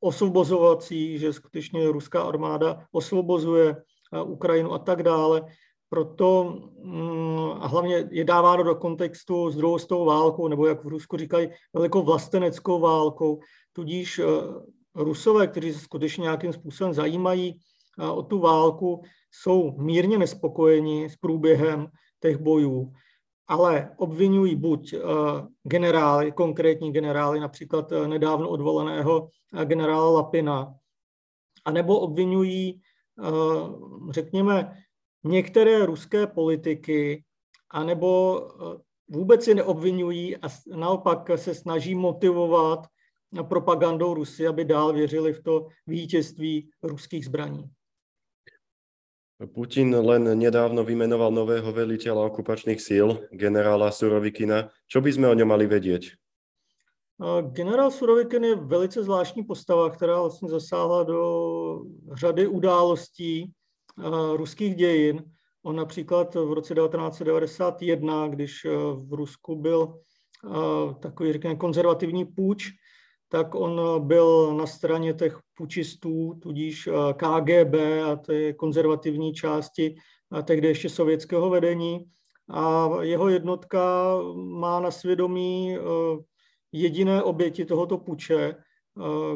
osvobozovací, 0.00 1.18
že 1.18 1.32
skutečně 1.32 1.92
ruská 1.92 2.22
armáda 2.22 2.84
osvobozuje 2.92 3.76
Ukrajinu 4.24 4.72
a 4.72 4.78
tak 4.78 5.02
dále. 5.02 5.42
Proto 5.88 6.58
mm, 6.82 7.50
a 7.60 7.66
hlavně 7.66 8.08
je 8.10 8.24
dáváno 8.24 8.62
do 8.62 8.74
kontextu 8.74 9.50
s 9.50 9.56
druhou 9.56 9.78
stou 9.78 10.04
válkou, 10.04 10.48
nebo 10.48 10.66
jak 10.66 10.84
v 10.84 10.88
Rusku 10.88 11.16
říkají, 11.16 11.48
velikou 11.74 12.02
vlasteneckou 12.02 12.80
válkou. 12.80 13.40
Tudíž 13.72 14.18
e, 14.18 14.24
Rusové, 14.94 15.46
kteří 15.46 15.72
se 15.72 15.80
skutečně 15.80 16.22
nějakým 16.22 16.52
způsobem 16.52 16.94
zajímají 16.94 17.58
o 18.14 18.22
tu 18.22 18.38
válku, 18.38 19.02
jsou 19.30 19.72
mírně 19.78 20.18
nespokojeni 20.18 21.10
s 21.10 21.16
průběhem 21.16 21.86
těch 22.20 22.38
bojů 22.38 22.92
ale 23.48 23.90
obvinují 23.96 24.56
buď 24.56 24.92
eh, 24.92 24.98
generály, 25.62 26.32
konkrétní 26.32 26.92
generály, 26.92 27.40
například 27.40 27.92
eh, 27.92 28.08
nedávno 28.08 28.48
odvoleného 28.48 29.28
eh, 29.54 29.64
generála 29.64 30.10
Lapina, 30.10 30.74
anebo 31.64 32.00
obvinují, 32.00 32.80
řekněme, 34.10 34.76
některé 35.24 35.86
ruské 35.86 36.26
politiky, 36.26 37.24
anebo 37.70 38.40
vůbec 39.08 39.48
je 39.48 39.54
neobvinují 39.54 40.36
a 40.36 40.48
naopak 40.76 41.30
se 41.36 41.54
snaží 41.54 41.94
motivovat 41.94 42.86
propagandou 43.48 44.14
Rusy, 44.14 44.46
aby 44.46 44.64
dál 44.64 44.92
věřili 44.92 45.32
v 45.32 45.42
to 45.42 45.66
vítězství 45.86 46.70
ruských 46.82 47.24
zbraní. 47.24 47.64
Putin 49.54 49.94
len 49.94 50.38
nedávno 50.38 50.82
vymenoval 50.82 51.30
nového 51.30 51.70
veliteľa 51.70 52.26
okupačných 52.26 52.82
síl, 52.82 53.22
generála 53.30 53.94
Surovikina. 53.94 54.74
Čo 54.90 54.98
by 54.98 55.14
sme 55.14 55.30
o 55.30 55.38
ňom 55.38 55.46
mali 55.46 55.70
vedieť? 55.70 56.18
Generál 57.54 57.94
Surovikin 57.94 58.44
je 58.44 58.54
velice 58.58 58.98
zvláštní 59.02 59.46
postava, 59.46 59.90
která 59.90 60.20
vlastně 60.20 60.48
zasáhla 60.48 61.02
do 61.02 61.20
řady 62.18 62.46
událostí 62.46 63.54
ruských 64.36 64.74
dějin. 64.74 65.24
On 65.62 65.76
například 65.76 66.34
v 66.34 66.52
roce 66.52 66.74
1991, 66.74 68.28
když 68.28 68.66
v 68.94 69.12
Rusku 69.12 69.56
byl 69.56 70.00
takový, 71.00 71.32
řekněme, 71.32 71.56
konzervativní 71.56 72.24
půjč, 72.24 72.70
tak 73.28 73.54
on 73.54 73.80
byl 74.06 74.54
na 74.56 74.66
straně 74.66 75.14
těch 75.14 75.38
pučistů, 75.54 76.38
tudíž 76.42 76.86
eh, 76.86 76.92
KGB 77.12 77.74
a 78.04 78.16
té 78.16 78.52
konzervativní 78.52 79.32
části 79.34 79.96
tehdy 80.44 80.68
ještě 80.68 80.88
sovětského 80.88 81.50
vedení. 81.50 82.04
A 82.50 82.88
jeho 83.00 83.28
jednotka 83.28 84.14
má 84.34 84.80
na 84.80 84.90
svědomí 84.90 85.76
eh, 85.76 85.80
jediné 86.72 87.22
oběti 87.22 87.64
tohoto 87.64 87.98
puče, 87.98 88.34
eh, 88.36 88.56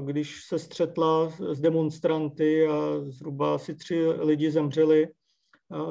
když 0.04 0.44
se 0.44 0.58
střetla 0.58 1.32
s 1.50 1.60
demonstranty 1.60 2.66
a 2.66 3.00
zhruba 3.04 3.54
asi 3.54 3.74
tři 3.74 4.08
lidi 4.08 4.50
zemřeli, 4.50 5.08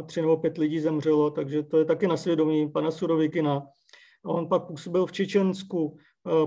tři 0.05 0.21
nebo 0.21 0.37
pět 0.37 0.57
lidí 0.57 0.79
zemřelo, 0.79 1.29
takže 1.31 1.63
to 1.63 1.77
je 1.77 1.85
taky 1.85 2.07
na 2.07 2.17
svědomí 2.17 2.71
pana 2.71 2.91
Surovikina. 2.91 3.67
On 4.25 4.49
pak 4.49 4.67
působil 4.67 5.05
v 5.05 5.11
Čečensku, 5.11 5.97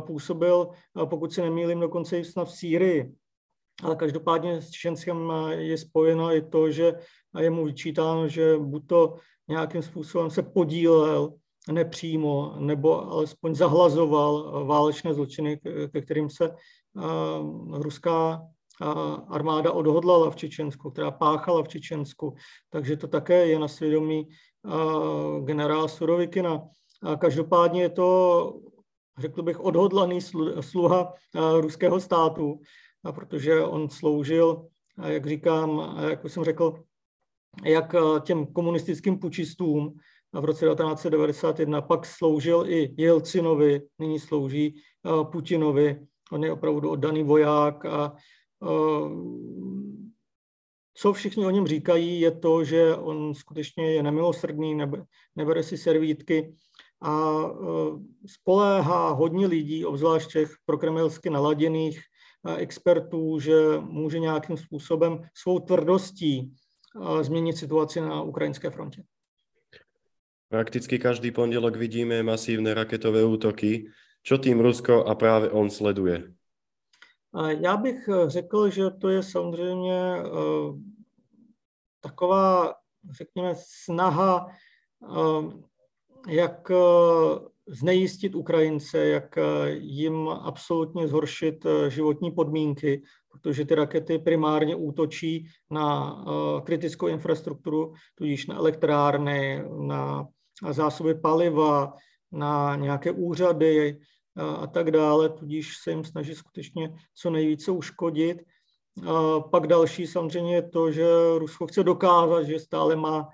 působil, 0.07 0.69
pokud 1.05 1.33
se 1.33 1.43
nemýlím, 1.43 1.81
dokonce 1.81 2.19
i 2.19 2.25
snad 2.25 2.45
v 2.45 2.53
Sýrii. 2.53 3.15
Ale 3.83 3.97
každopádně 3.97 4.63
s 4.63 4.71
Čečenskem 4.71 5.33
je 5.51 5.79
spojeno 5.79 6.35
i 6.35 6.43
to, 6.43 6.71
že 6.71 6.93
je 7.41 7.51
mu 7.51 7.65
vyčítáno, 7.65 8.29
že 8.29 8.59
buď 8.59 8.87
to 8.87 9.15
nějakým 9.49 9.83
způsobem 9.83 10.31
se 10.31 10.43
podílel 10.43 11.35
nepřímo, 11.73 12.57
nebo 12.59 13.13
alespoň 13.13 13.55
zahlazoval 13.55 14.65
válečné 14.67 15.15
zločiny, 15.15 15.61
ke 15.93 16.01
kterým 16.01 16.31
se 16.31 16.51
ruská 17.71 18.43
armáda 19.29 19.73
odhodlala 19.73 20.31
v 20.31 20.37
Čečensku, 20.37 20.91
která 20.91 21.11
páchala 21.11 21.63
v 21.63 21.69
Čečensku. 21.69 22.35
Takže 22.71 22.97
to 22.97 23.09
také 23.09 23.47
je 23.47 23.59
na 23.59 23.69
svědomí 23.69 24.29
generála 25.45 25.89
Surovikina. 25.89 26.63
Každopádně 27.19 27.83
je 27.83 27.89
to 27.89 28.61
řekl 29.19 29.43
bych, 29.43 29.61
odhodlaný 29.61 30.21
sluha 30.61 31.13
ruského 31.61 32.01
státu, 32.01 32.61
protože 33.15 33.63
on 33.63 33.91
sloužil, 33.91 34.67
jak 35.07 35.27
říkám, 35.27 35.97
jak 36.09 36.25
už 36.25 36.33
jsem 36.33 36.45
řekl, 36.45 36.83
jak 37.65 37.95
těm 38.21 38.47
komunistickým 38.47 39.19
pučistům 39.19 39.95
v 40.33 40.45
roce 40.45 40.67
1991, 40.67 41.83
pak 41.83 42.07
sloužil 42.07 42.65
i 42.69 42.95
Jelcinovi, 43.03 43.83
nyní 43.99 44.21
slouží 44.21 44.75
Putinovi. 45.33 46.07
On 46.33 46.45
je 46.45 46.53
opravdu 46.53 46.91
oddaný 46.91 47.23
voják 47.23 47.85
a 47.85 48.17
co 50.97 51.13
všichni 51.13 51.47
o 51.47 51.51
něm 51.51 51.67
říkají, 51.67 52.21
je 52.21 52.31
to, 52.31 52.65
že 52.65 52.95
on 52.95 53.35
skutečně 53.35 53.93
je 53.93 54.03
nemilosrdný, 54.03 54.75
nebe, 54.75 55.05
nebere 55.37 55.63
si 55.63 55.79
servítky 55.79 56.55
a 57.03 57.45
spoléhá 58.27 59.11
hodně 59.11 59.47
lidí, 59.47 59.85
obzvlášť 59.85 60.33
těch 60.33 60.55
prokremelsky 60.67 61.31
naladěných 61.31 62.01
expertů, 62.57 63.39
že 63.41 63.55
může 63.81 64.19
nějakým 64.19 64.57
způsobem 64.57 65.21
svou 65.35 65.59
tvrdostí 65.59 66.55
změnit 67.21 67.59
situaci 67.59 68.01
na 68.01 68.23
ukrajinské 68.23 68.71
frontě. 68.71 69.05
Prakticky 70.49 70.99
každý 70.99 71.31
pondělok 71.31 71.77
vidíme 71.77 72.23
masívne 72.23 72.75
raketové 72.75 73.25
útoky. 73.25 73.91
Čo 74.25 74.39
tým 74.39 74.61
Rusko 74.61 75.05
a 75.05 75.15
právě 75.15 75.51
on 75.51 75.71
sleduje? 75.71 76.33
Já 77.61 77.77
bych 77.77 78.09
řekl, 78.27 78.71
že 78.71 78.91
to 78.91 79.09
je 79.09 79.23
samozřejmě 79.23 80.23
taková, 82.01 82.75
řekněme, 83.11 83.55
snaha 83.57 84.47
jak 86.29 86.71
eh, 86.71 86.77
znejistit 87.67 88.35
Ukrajince, 88.35 89.07
jak 89.07 89.39
eh, 89.39 89.71
jim 89.71 90.29
absolutně 90.29 91.09
zhoršit 91.09 91.67
eh, 91.67 91.91
životní 91.91 92.31
podmínky, 92.31 93.03
protože 93.33 93.65
ty 93.65 93.75
rakety 93.75 94.19
primárně 94.19 94.77
útočí 94.77 95.47
na 95.71 96.17
kritickou 96.65 97.07
infrastrukturu, 97.07 97.95
tudíž 98.15 98.47
na 98.47 98.57
elektrárny, 98.57 99.65
na 99.87 100.27
zásoby 100.71 101.15
paliva, 101.15 101.93
na 102.33 102.77
nějaké 102.77 103.11
úřady 103.11 103.99
a 104.37 104.67
tak 104.67 104.91
dále, 104.91 105.29
tudíž 105.29 105.77
se 105.77 105.91
jim 105.91 106.05
snaží 106.05 106.35
skutečně 106.35 106.95
co 107.15 107.31
nejvíce 107.31 107.71
uškodit. 107.71 108.43
A 109.07 109.41
pak 109.41 109.67
další 109.67 110.07
samozřejmě 110.07 110.55
je 110.55 110.63
to, 110.63 110.93
že 110.93 111.07
Rusko 111.39 111.67
chce 111.67 111.85
dokázat, 111.85 112.43
že 112.43 112.59
stále 112.59 112.97
má 112.97 113.29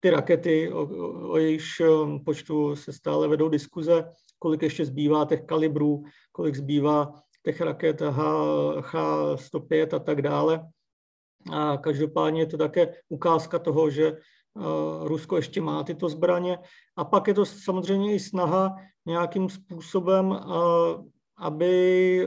ty 0.00 0.10
rakety, 0.10 0.72
o, 0.72 0.88
o 1.30 1.36
jejichž 1.36 1.80
um, 1.80 2.24
počtu 2.24 2.76
se 2.76 2.92
stále 2.92 3.28
vedou 3.28 3.48
diskuze, 3.48 4.04
kolik 4.38 4.62
ještě 4.62 4.84
zbývá 4.84 5.24
těch 5.24 5.44
kalibrů, 5.44 6.02
kolik 6.32 6.54
zbývá 6.54 7.12
těch 7.44 7.60
raket 7.60 8.00
H, 8.00 8.22
H-105 8.80 9.96
a 9.96 9.98
tak 9.98 10.22
dále. 10.22 10.68
A 11.52 11.76
každopádně 11.76 12.42
je 12.42 12.46
to 12.46 12.58
také 12.58 12.94
ukázka 13.08 13.58
toho, 13.58 13.90
že 13.90 14.16
Rusko 15.02 15.36
ještě 15.36 15.60
má 15.60 15.84
tyto 15.84 16.08
zbraně. 16.08 16.58
A 16.96 17.04
pak 17.04 17.28
je 17.28 17.34
to 17.34 17.46
samozřejmě 17.46 18.14
i 18.14 18.20
snaha 18.20 18.76
nějakým 19.06 19.48
způsobem, 19.48 20.30
uh, 20.30 20.38
aby 21.38 22.26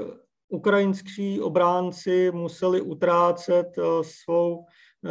ukrajinskí 0.49 1.41
obránci 1.41 2.31
museli 2.31 2.81
utrácet 2.81 3.67
svou, 4.01 4.65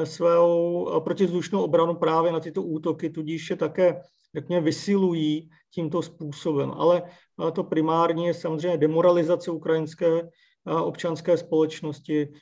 svou 0.05 1.01
protizdušnou 1.01 1.63
obranu 1.63 1.95
právě 1.95 2.33
na 2.33 2.41
tyto 2.41 2.63
útoky, 2.63 3.11
tudíž 3.11 3.51
je 3.51 3.57
také, 3.57 4.01
řekněme, 4.35 4.63
vysilují 4.63 5.51
tímto 5.75 6.03
způsobem. 6.03 6.71
Ale 6.71 7.03
to 7.53 7.65
primárně 7.65 8.27
je 8.27 8.35
samozřejmě 8.35 8.79
demoralizace 8.79 9.51
ukrajinské 9.51 10.29
občanské 10.65 11.37
společnosti, 11.37 12.33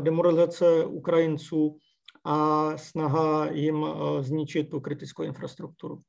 demoralizace 0.00 0.84
Ukrajinců 0.84 1.76
a 2.24 2.70
snaha 2.76 3.50
jim 3.50 3.86
zničit 4.20 4.70
tu 4.70 4.80
kritickou 4.80 5.22
infrastrukturu. 5.22 6.00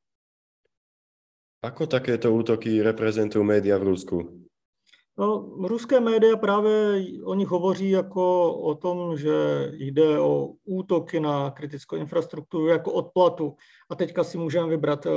Ako 1.64 1.88
takéto 1.88 2.28
útoky 2.28 2.82
reprezentují 2.82 3.44
média 3.44 3.78
v 3.78 3.82
Rusku? 3.82 4.44
No, 5.18 5.48
ruské 5.64 6.00
média 6.00 6.36
právě 6.36 7.04
o 7.24 7.34
nich 7.34 7.48
hovoří 7.48 7.90
jako 7.90 8.54
o 8.54 8.74
tom, 8.74 9.16
že 9.16 9.32
jde 9.72 10.20
o 10.20 10.52
útoky 10.64 11.20
na 11.20 11.50
kritickou 11.50 11.96
infrastrukturu 11.96 12.66
jako 12.66 12.92
odplatu. 12.92 13.56
A 13.90 13.94
teďka 13.94 14.24
si 14.24 14.38
můžeme 14.38 14.68
vybrat. 14.68 15.06
Eh, 15.06 15.10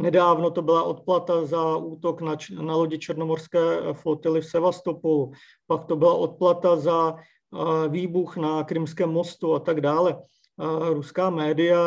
nedávno 0.00 0.50
to 0.50 0.62
byla 0.62 0.82
odplata 0.82 1.44
za 1.44 1.76
útok 1.76 2.20
na, 2.20 2.36
na 2.60 2.76
lodi 2.76 2.98
Černomorské 2.98 3.60
flotily 3.92 4.40
v 4.40 4.46
Sevastopolu. 4.46 5.32
Pak 5.66 5.84
to 5.84 5.96
byla 5.96 6.14
odplata 6.14 6.76
za 6.76 7.12
uh, 7.12 7.88
výbuch 7.88 8.36
na 8.36 8.64
Krymském 8.64 9.10
mostu 9.10 9.54
a 9.54 9.58
tak 9.58 9.80
dále. 9.80 10.16
Ruská 10.92 11.30
média, 11.30 11.78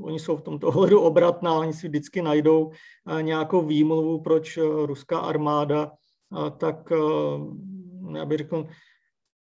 oni 0.00 0.18
jsou 0.18 0.36
v 0.36 0.42
tomto 0.42 0.68
ohledu 0.68 1.00
obratná, 1.00 1.54
oni 1.54 1.72
si 1.72 1.88
vždycky 1.88 2.22
najdou 2.22 2.66
uh, 2.66 3.22
nějakou 3.22 3.66
výmluvu, 3.66 4.20
proč 4.20 4.58
ruská 4.86 5.18
armáda 5.18 5.92
tak 6.58 6.92
eh, 6.92 8.18
já 8.18 8.24
bych 8.24 8.38
řekl, 8.38 8.66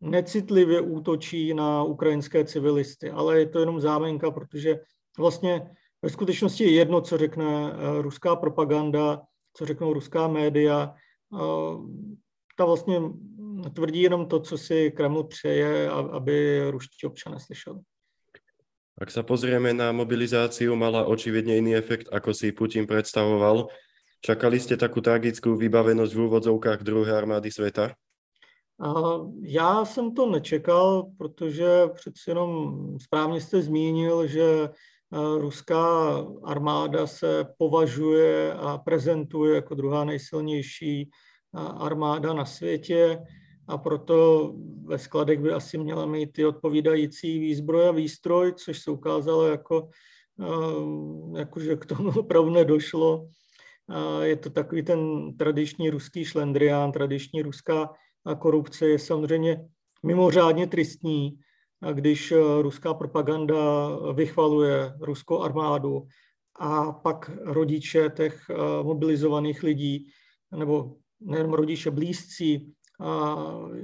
necitlivě 0.01 0.81
útočí 0.81 1.55
na 1.55 1.83
ukrajinské 1.83 2.45
civilisty, 2.45 3.11
ale 3.11 3.39
je 3.39 3.47
to 3.47 3.59
jenom 3.59 3.81
zámenka, 3.81 4.31
protože 4.31 4.81
vlastně 5.19 5.71
ve 6.03 6.11
skutečnosti 6.11 6.65
je 6.65 6.73
jedno, 6.73 7.01
co 7.01 7.19
řekne 7.19 7.73
eh, 7.73 8.03
ruská 8.03 8.37
propaganda, 8.37 9.23
co 9.55 9.67
řeknou 9.67 9.93
ruská 9.93 10.29
média. 10.29 10.95
Eh, 11.35 11.77
ta 12.57 12.65
vlastně 12.65 13.01
tvrdí 13.75 14.03
jenom 14.03 14.27
to, 14.27 14.41
co 14.41 14.59
si 14.59 14.91
Kreml 14.91 15.25
přeje, 15.25 15.91
aby 15.91 16.71
ruští 16.71 17.07
občané 17.07 17.41
slyšeli. 17.41 17.81
Ak 19.03 19.11
sa 19.11 19.27
pozrieme 19.27 19.75
na 19.75 19.91
mobilizáciu, 19.91 20.79
mala 20.79 21.03
očividne 21.11 21.59
iný 21.59 21.75
efekt, 21.75 22.07
ako 22.15 22.31
si 22.31 22.55
Putin 22.55 22.87
predstavoval. 22.87 23.67
Čakali 24.23 24.63
jste 24.63 24.79
takú 24.79 25.03
tragickú 25.03 25.59
vybavenosť 25.59 26.13
v 26.15 26.23
úvodzovkách 26.31 26.87
druhé 26.87 27.11
armády 27.11 27.51
světa? 27.51 27.99
Já 29.43 29.85
jsem 29.85 30.15
to 30.15 30.31
nečekal, 30.31 31.11
protože 31.19 31.67
přeci 31.95 32.31
jenom 32.31 32.79
správně 32.99 33.41
jste 33.41 33.63
zmínil, 33.63 34.27
že 34.27 34.71
ruská 35.39 35.87
armáda 36.45 37.07
se 37.07 37.47
považuje 37.59 38.55
a 38.55 38.79
prezentuje 38.79 39.55
jako 39.55 39.75
druhá 39.75 40.05
nejsilnější 40.05 41.11
armáda 41.79 42.33
na 42.33 42.45
světě 42.45 43.19
a 43.69 43.79
proto 43.79 44.53
ve 44.85 44.99
skladech 44.99 45.41
by 45.41 45.53
asi 45.53 45.79
měla 45.79 46.07
mít 46.07 46.33
ty 46.33 46.47
odpovídající 46.47 47.39
výzbroj 47.39 47.89
a 47.89 47.93
výstroj, 47.93 48.53
což 48.57 48.79
se 48.79 48.91
ukázalo 48.91 49.47
jako, 49.47 49.89
jako 51.37 51.61
že 51.61 51.77
k 51.77 51.87
tomu 51.87 52.11
opravdu 52.21 52.51
nedošlo. 52.51 53.29
Je 54.23 54.37
to 54.37 54.51
takový 54.51 54.83
ten 54.83 55.33
tradiční 55.37 55.91
ruský 55.91 56.25
šlendrián, 56.25 56.93
tradiční 56.93 57.43
ruská 57.43 57.91
korupce 58.39 58.89
je 58.89 58.99
samozřejmě 58.99 59.65
mimořádně 60.03 60.67
tristní, 60.67 61.39
když 61.93 62.33
e, 62.33 62.63
ruská 62.63 62.95
propaganda 62.95 63.89
vychvaluje 64.13 64.95
ruskou 65.01 65.41
armádu 65.43 66.07
a 66.59 66.93
pak 66.93 67.31
rodiče 67.43 68.11
těch 68.17 68.51
mobilizovaných 68.83 69.63
lidí, 69.63 70.07
nebo 70.57 70.97
nejenom 71.21 71.53
rodiče 71.53 71.91
blízcí, 71.91 72.75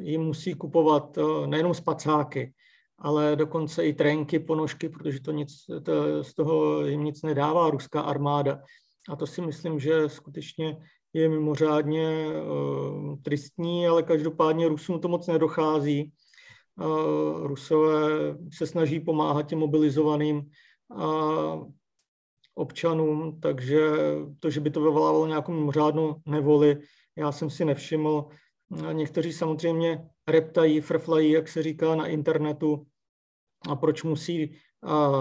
jim 0.00 0.22
musí 0.22 0.54
kupovat 0.54 1.18
e, 1.18 1.46
nejenom 1.46 1.74
spacáky, 1.74 2.52
ale 2.98 3.36
dokonce 3.36 3.86
i 3.86 3.92
trenky, 3.92 4.38
ponožky, 4.38 4.88
protože 4.88 5.20
to 5.20 5.32
nic, 5.32 5.50
to, 5.82 6.24
z 6.24 6.34
toho 6.34 6.86
jim 6.86 7.04
nic 7.04 7.22
nedává 7.22 7.70
ruská 7.70 8.00
armáda. 8.00 8.60
A 9.08 9.16
to 9.16 9.26
si 9.26 9.40
myslím, 9.40 9.78
že 9.78 10.08
skutečně 10.08 10.76
je 11.12 11.28
mimořádně 11.28 12.26
uh, 12.26 13.16
tristní, 13.22 13.88
ale 13.88 14.02
každopádně 14.02 14.68
Rusům 14.68 15.00
to 15.00 15.08
moc 15.08 15.26
nedochází. 15.26 16.12
Uh, 16.80 17.46
Rusové 17.46 18.08
se 18.52 18.66
snaží 18.66 19.00
pomáhat 19.00 19.42
těm 19.42 19.58
mobilizovaným 19.58 20.50
uh, 20.88 21.68
občanům, 22.54 23.40
takže 23.40 23.90
to, 24.40 24.50
že 24.50 24.60
by 24.60 24.70
to 24.70 24.80
vyvolávalo 24.80 25.26
nějakou 25.26 25.52
mimořádnou 25.52 26.16
nevoli, 26.26 26.78
já 27.16 27.32
jsem 27.32 27.50
si 27.50 27.64
nevšiml. 27.64 28.28
Někteří 28.92 29.32
samozřejmě 29.32 30.08
reptají, 30.28 30.80
frflají, 30.80 31.30
jak 31.30 31.48
se 31.48 31.62
říká 31.62 31.94
na 31.94 32.06
internetu, 32.06 32.86
a 33.68 33.76
proč 33.76 34.02
musí 34.02 34.58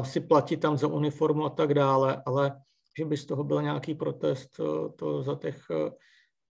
si 0.02 0.20
platit 0.20 0.58
tam 0.58 0.78
za 0.78 0.88
uniformu 0.88 1.46
a 1.46 1.50
tak 1.50 1.74
dále, 1.74 2.24
ale 2.26 2.62
že 2.98 3.06
by 3.06 3.18
z 3.18 3.26
toho 3.26 3.44
byl 3.44 3.62
nějaký 3.62 3.96
protest, 3.96 4.48
to, 4.58 4.90
to 4.90 5.24
za 5.24 5.36
těch 5.36 5.66
eh, 5.72 5.92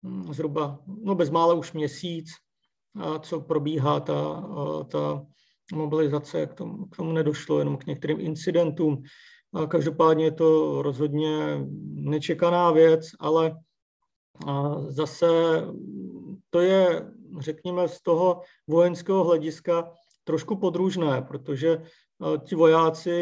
hm, 0.02 0.32
zhruba, 0.32 0.78
no 1.02 1.14
bezmála 1.14 1.54
už 1.54 1.72
měsíc, 1.72 2.26
co 3.20 3.40
probíhá 3.40 4.00
ta, 4.00 4.48
eh, 4.80 4.84
ta 4.84 5.26
mobilizace, 5.74 6.46
k 6.46 6.54
tomu, 6.54 6.86
k 6.86 6.96
tomu 6.96 7.12
nedošlo, 7.12 7.58
jenom 7.58 7.76
k 7.76 7.86
některým 7.86 8.20
incidentům. 8.20 9.02
A 9.54 9.66
každopádně 9.66 10.24
je 10.24 10.32
to 10.32 10.82
rozhodně 10.82 11.60
nečekaná 11.94 12.70
věc, 12.70 13.06
ale 13.20 13.56
zase 14.88 15.62
to 16.50 16.60
je, 16.60 17.12
řekněme, 17.38 17.88
z 17.88 18.02
toho 18.02 18.40
vojenského 18.68 19.24
hlediska 19.24 19.92
trošku 20.24 20.56
podružné, 20.56 21.22
protože 21.22 21.82
ti 22.44 22.54
vojáci 22.54 23.12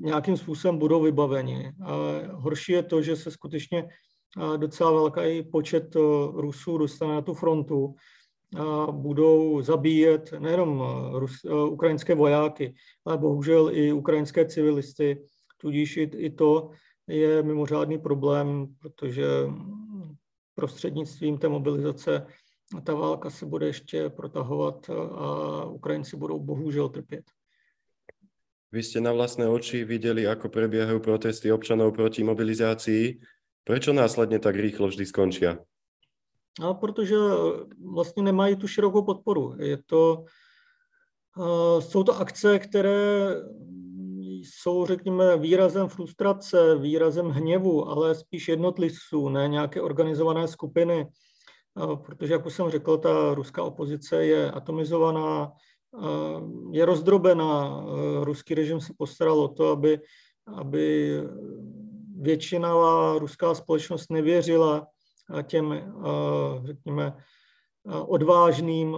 nějakým 0.00 0.36
způsobem 0.36 0.78
budou 0.78 1.02
vybaveni. 1.02 1.72
Horší 2.32 2.72
je 2.72 2.82
to, 2.82 3.02
že 3.02 3.16
se 3.16 3.30
skutečně 3.30 3.88
docela 4.56 4.92
velký 4.92 5.42
počet 5.42 5.96
Rusů 6.34 6.78
dostane 6.78 7.14
na 7.14 7.22
tu 7.22 7.34
frontu. 7.34 7.94
Budou 8.90 9.62
zabíjet 9.62 10.32
nejenom 10.38 10.84
Rus, 11.12 11.44
ukrajinské 11.70 12.14
vojáky, 12.14 12.74
ale 13.06 13.18
bohužel 13.18 13.70
i 13.72 13.92
ukrajinské 13.92 14.44
civilisty. 14.44 15.24
Tudíž 15.60 15.96
i, 15.96 16.02
i 16.02 16.30
to 16.30 16.70
je 17.06 17.42
mimořádný 17.42 17.98
problém, 17.98 18.66
protože 18.78 19.26
prostřednictvím 20.54 21.38
té 21.38 21.48
mobilizace 21.48 22.26
ta 22.84 22.94
válka 22.94 23.30
se 23.30 23.46
bude 23.46 23.66
ještě 23.66 24.08
protahovat 24.08 24.90
a 24.90 25.64
Ukrajinci 25.64 26.16
budou 26.16 26.38
bohužel 26.40 26.88
trpět. 26.88 27.24
Vy 28.68 28.84
ste 28.84 29.00
na 29.00 29.16
vlastné 29.16 29.48
oči 29.48 29.80
videli, 29.80 30.28
ako 30.28 30.52
prebiehajú 30.52 31.00
protesty 31.00 31.48
občanov 31.48 31.96
proti 31.96 32.20
mobilizácii. 32.20 33.16
Prečo 33.64 33.92
následně 33.92 34.38
tak 34.38 34.56
rýchlo 34.56 34.88
vždy 34.88 35.06
skončia? 35.06 35.58
No, 36.60 36.74
protože 36.74 37.16
vlastně 37.92 38.22
nemají 38.22 38.56
tu 38.56 38.68
širokou 38.68 39.02
podporu. 39.02 39.54
Je 39.58 39.78
to, 39.86 40.24
uh, 41.36 41.80
jsou 41.80 42.02
to 42.02 42.16
akce, 42.16 42.58
které 42.58 43.34
jsou, 44.42 44.86
řekněme, 44.86 45.36
výrazem 45.36 45.88
frustrace, 45.88 46.78
výrazem 46.78 47.26
hněvu, 47.26 47.88
ale 47.88 48.14
spíš 48.14 48.48
jednotlivců, 48.48 49.28
ne 49.28 49.48
nějaké 49.48 49.80
organizované 49.80 50.48
skupiny. 50.48 51.06
Protože, 51.96 52.32
jak 52.32 52.46
už 52.46 52.54
jsem 52.54 52.70
řekl, 52.70 52.98
ta 52.98 53.34
ruská 53.34 53.62
opozice 53.62 54.24
je 54.24 54.50
atomizovaná, 54.50 55.52
je 56.70 56.84
rozdrobená. 56.84 57.84
Ruský 58.22 58.54
režim 58.54 58.80
se 58.80 58.92
postaral 58.98 59.40
o 59.40 59.48
to, 59.48 59.70
aby, 59.70 60.00
aby 60.46 61.14
většina 62.20 62.72
ruská 63.18 63.54
společnost 63.54 64.10
nevěřila 64.10 64.86
těm, 65.42 65.92
řekněme, 66.64 67.16
odvážným, 68.06 68.96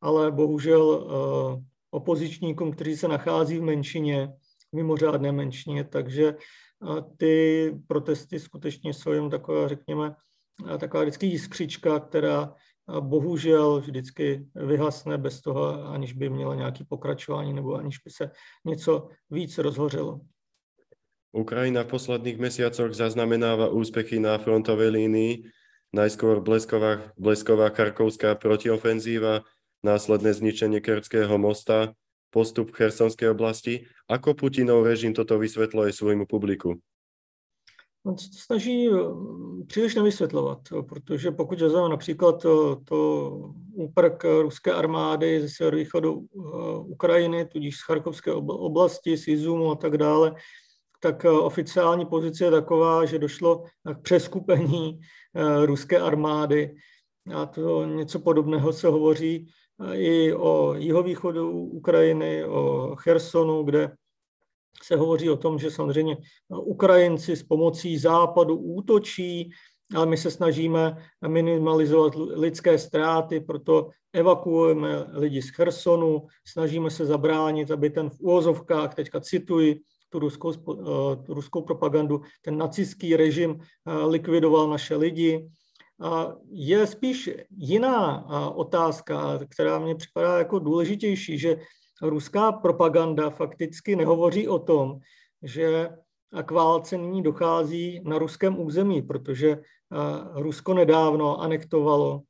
ale 0.00 0.30
bohužel 0.30 1.08
opozičníkům, 1.90 2.72
kteří 2.72 2.96
se 2.96 3.08
nachází 3.08 3.58
v 3.58 3.62
menšině, 3.62 4.32
mimořádné 4.72 5.32
menšině, 5.32 5.84
takže 5.84 6.36
ty 7.16 7.74
protesty 7.86 8.40
skutečně 8.40 8.94
jsou 8.94 9.12
jen 9.12 9.30
taková, 9.30 9.68
řekněme, 9.68 10.14
taková 10.78 11.02
vždycky 11.02 11.26
jiskřička, 11.26 12.00
která 12.00 12.54
bohužel 13.00 13.80
vždycky 13.80 14.46
vyhasne 14.54 15.18
bez 15.18 15.40
toho, 15.40 15.88
aniž 15.88 16.12
by 16.12 16.28
měla 16.28 16.54
nějaký 16.54 16.84
pokračování 16.84 17.52
nebo 17.52 17.74
aniž 17.74 17.98
by 17.98 18.10
se 18.10 18.30
něco 18.64 19.08
víc 19.30 19.58
rozhořelo. 19.58 20.20
Ukrajina 21.32 21.82
v 21.82 21.86
posledných 21.86 22.38
mesiacoch 22.38 22.94
zaznamenáva 22.94 23.68
úspechy 23.68 24.20
na 24.20 24.38
frontovej 24.38 24.88
línii. 24.88 25.50
najskôr 25.94 26.42
blesková, 26.42 27.14
blesková 27.14 27.70
charkovská 27.70 28.34
protiofenzíva, 28.34 29.46
následné 29.86 30.34
zničenie 30.34 30.82
Kerského 30.82 31.38
mosta, 31.38 31.94
postup 32.34 32.74
v 32.74 32.82
Chersonskej 32.82 33.30
oblasti. 33.30 33.86
Ako 34.10 34.34
Putinov 34.34 34.82
režim 34.82 35.14
toto 35.14 35.38
vysvetľuje 35.38 35.94
svojmu 35.94 36.26
publiku? 36.26 36.82
On 38.06 38.18
se 38.18 38.30
to 38.30 38.36
snaží 38.36 38.88
eh, 38.88 38.94
příliš 39.66 39.94
nevysvětlovat, 39.94 40.58
protože 40.88 41.30
pokud 41.30 41.60
vezmeme 41.60 41.88
například 41.88 42.42
to, 42.42 42.76
to 42.76 43.30
úprk 43.72 44.24
ruské 44.42 44.72
armády 44.72 45.40
ze 45.40 45.48
severovýchodu 45.48 46.20
eh, 46.22 46.38
Ukrajiny, 46.78 47.44
tudíž 47.44 47.76
z 47.76 47.82
Charkovské 47.82 48.32
oblasti, 48.32 49.16
z 49.16 49.28
Izumu 49.28 49.70
a 49.70 49.74
tak 49.74 49.98
dále, 49.98 50.34
tak 51.00 51.24
eh, 51.24 51.30
oficiální 51.30 52.06
pozice 52.06 52.44
je 52.44 52.50
taková, 52.50 53.04
že 53.04 53.18
došlo 53.18 53.64
k 53.94 54.02
přeskupení 54.02 55.00
ruské 55.64 56.00
armády. 56.00 56.74
A 57.34 57.46
to 57.46 57.84
něco 57.84 58.18
podobného 58.18 58.72
se 58.72 58.88
hovoří 58.88 59.46
i 59.92 60.32
o 60.32 60.74
jihovýchodu 60.74 61.50
Ukrajiny, 61.50 62.44
o 62.44 62.96
Chersonu, 62.96 63.62
kde 63.62 63.90
se 64.82 64.96
hovoří 64.96 65.30
o 65.30 65.36
tom, 65.36 65.58
že 65.58 65.70
samozřejmě 65.70 66.16
Ukrajinci 66.48 67.36
s 67.36 67.42
pomocí 67.42 67.98
západu 67.98 68.56
útočí, 68.56 69.50
ale 69.94 70.06
my 70.06 70.16
se 70.16 70.30
snažíme 70.30 70.96
minimalizovat 71.26 72.12
lidské 72.14 72.78
ztráty, 72.78 73.40
proto 73.40 73.90
evakuujeme 74.12 75.04
lidi 75.12 75.42
z 75.42 75.50
Chersonu, 75.50 76.26
snažíme 76.46 76.90
se 76.90 77.06
zabránit, 77.06 77.70
aby 77.70 77.90
ten 77.90 78.10
v 78.10 78.20
úvozovkách, 78.20 78.94
teďka 78.94 79.20
cituji 79.20 79.80
tu 80.08 80.18
ruskou, 80.18 80.52
tu 81.26 81.34
ruskou 81.34 81.62
propagandu, 81.62 82.20
ten 82.42 82.58
nacistický 82.58 83.16
režim 83.16 83.60
likvidoval 84.06 84.68
naše 84.68 84.96
lidi. 84.96 85.48
Je 86.50 86.86
spíš 86.86 87.30
jiná 87.50 88.24
otázka, 88.54 89.40
která 89.48 89.78
mě 89.78 89.94
připadá 89.94 90.38
jako 90.38 90.58
důležitější, 90.58 91.38
že 91.38 91.56
ruská 92.02 92.52
propaganda 92.52 93.30
fakticky 93.30 93.96
nehovoří 93.96 94.48
o 94.48 94.58
tom, 94.58 95.00
že 95.42 95.90
k 96.42 96.50
válce 96.50 96.98
nyní 96.98 97.22
dochází 97.22 98.00
na 98.04 98.18
ruském 98.18 98.60
území, 98.60 99.02
protože 99.02 99.58
Rusko 100.34 100.74
nedávno 100.74 101.40
anektovalo 101.40 102.22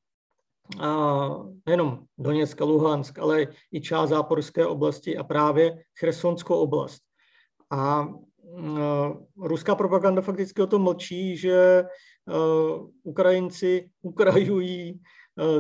nejenom 1.67 2.05
Doněck 2.19 2.63
a 2.63 2.65
Luhansk, 2.65 3.19
ale 3.19 3.47
i 3.73 3.81
část 3.81 4.11
záporské 4.11 4.67
oblasti 4.67 5.17
a 5.17 5.25
právě 5.25 5.85
Chersonskou 5.99 6.55
oblast. 6.55 7.03
A 7.71 8.09
ruská 9.37 9.75
propaganda 9.75 10.23
fakticky 10.23 10.63
o 10.63 10.67
tom 10.67 10.83
mlčí, 10.83 11.37
že 11.37 11.85
Ukrajinci 13.03 13.91
ukrajují 14.03 15.01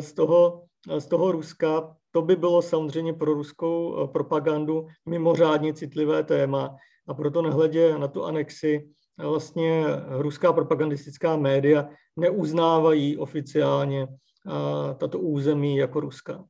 z 0.00 0.12
toho, 0.12 0.64
z 0.98 1.06
toho 1.06 1.32
Ruska 1.32 1.96
to 2.14 2.22
by 2.22 2.36
bylo 2.36 2.62
samozřejmě 2.62 3.12
pro 3.12 3.34
ruskou 3.34 3.96
eh, 3.98 4.08
propagandu 4.08 4.86
mimořádně 5.06 5.74
citlivé 5.74 6.24
téma 6.24 6.76
a 7.08 7.14
proto 7.14 7.42
nehledě 7.42 7.98
na 7.98 8.08
tu 8.08 8.24
anexi 8.24 8.88
eh, 9.18 9.26
vlastně 9.26 9.84
ruská 10.08 10.52
propagandistická 10.52 11.36
média 11.36 11.88
neuznávají 12.16 13.18
oficiálně 13.18 14.06
eh, 14.06 14.94
tato 14.94 15.18
území 15.18 15.76
jako 15.76 16.00
ruská. 16.00 16.44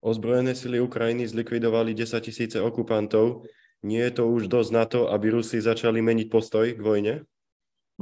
Ozbrojené 0.00 0.54
sily 0.54 0.80
Ukrajiny 0.80 1.28
zlikvidovali 1.28 1.94
10 1.94 2.20
tisíce 2.20 2.60
okupantov. 2.60 3.46
Nie 3.82 4.04
je 4.04 4.10
to 4.10 4.28
už 4.30 4.50
dosť 4.50 4.70
na 4.70 4.84
to, 4.86 5.10
aby 5.10 5.30
Rusi 5.30 5.62
začali 5.62 6.02
meniť 6.02 6.30
postoj 6.30 6.74
k 6.74 6.80
vojně? 6.80 7.22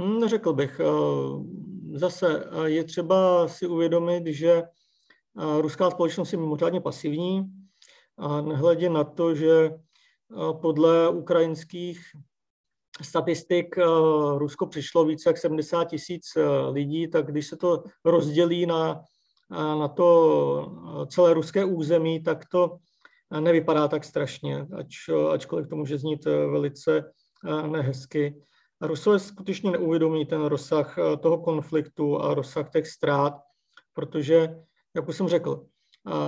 Hm, 0.00 0.20
Neřekl 0.20 0.52
bych. 0.52 0.80
Zase 1.92 2.44
je 2.64 2.84
třeba 2.84 3.48
si 3.48 3.66
uvědomit, 3.66 4.26
že 4.26 4.62
Ruská 5.60 5.90
společnost 5.90 6.32
je 6.32 6.38
mimořádně 6.38 6.80
pasivní 6.80 7.52
a 8.18 8.40
nehledě 8.40 8.88
na 8.90 9.04
to, 9.04 9.34
že 9.34 9.70
podle 10.60 11.08
ukrajinských 11.08 12.00
statistik 13.02 13.76
Rusko 14.36 14.66
přišlo 14.66 15.04
více 15.04 15.28
jak 15.28 15.38
70 15.38 15.84
tisíc 15.84 16.24
lidí, 16.70 17.08
tak 17.08 17.26
když 17.26 17.46
se 17.46 17.56
to 17.56 17.84
rozdělí 18.04 18.66
na, 18.66 19.02
na 19.50 19.88
to 19.88 21.06
celé 21.06 21.34
ruské 21.34 21.64
území, 21.64 22.22
tak 22.22 22.44
to 22.52 22.76
nevypadá 23.40 23.88
tak 23.88 24.04
strašně, 24.04 24.66
ač, 24.78 25.08
ačkoliv 25.32 25.68
to 25.68 25.76
může 25.76 25.98
znít 25.98 26.24
velice 26.24 27.12
nehezky. 27.66 28.42
Rusové 28.80 29.18
skutečně 29.18 29.70
neuvědomí 29.70 30.26
ten 30.26 30.44
rozsah 30.44 30.96
toho 31.22 31.38
konfliktu 31.38 32.18
a 32.18 32.34
rozsah 32.34 32.70
těch 32.70 32.86
ztrát, 32.86 33.34
protože 33.92 34.56
jak 34.96 35.08
už 35.08 35.16
jsem 35.16 35.28
řekl, 35.28 35.66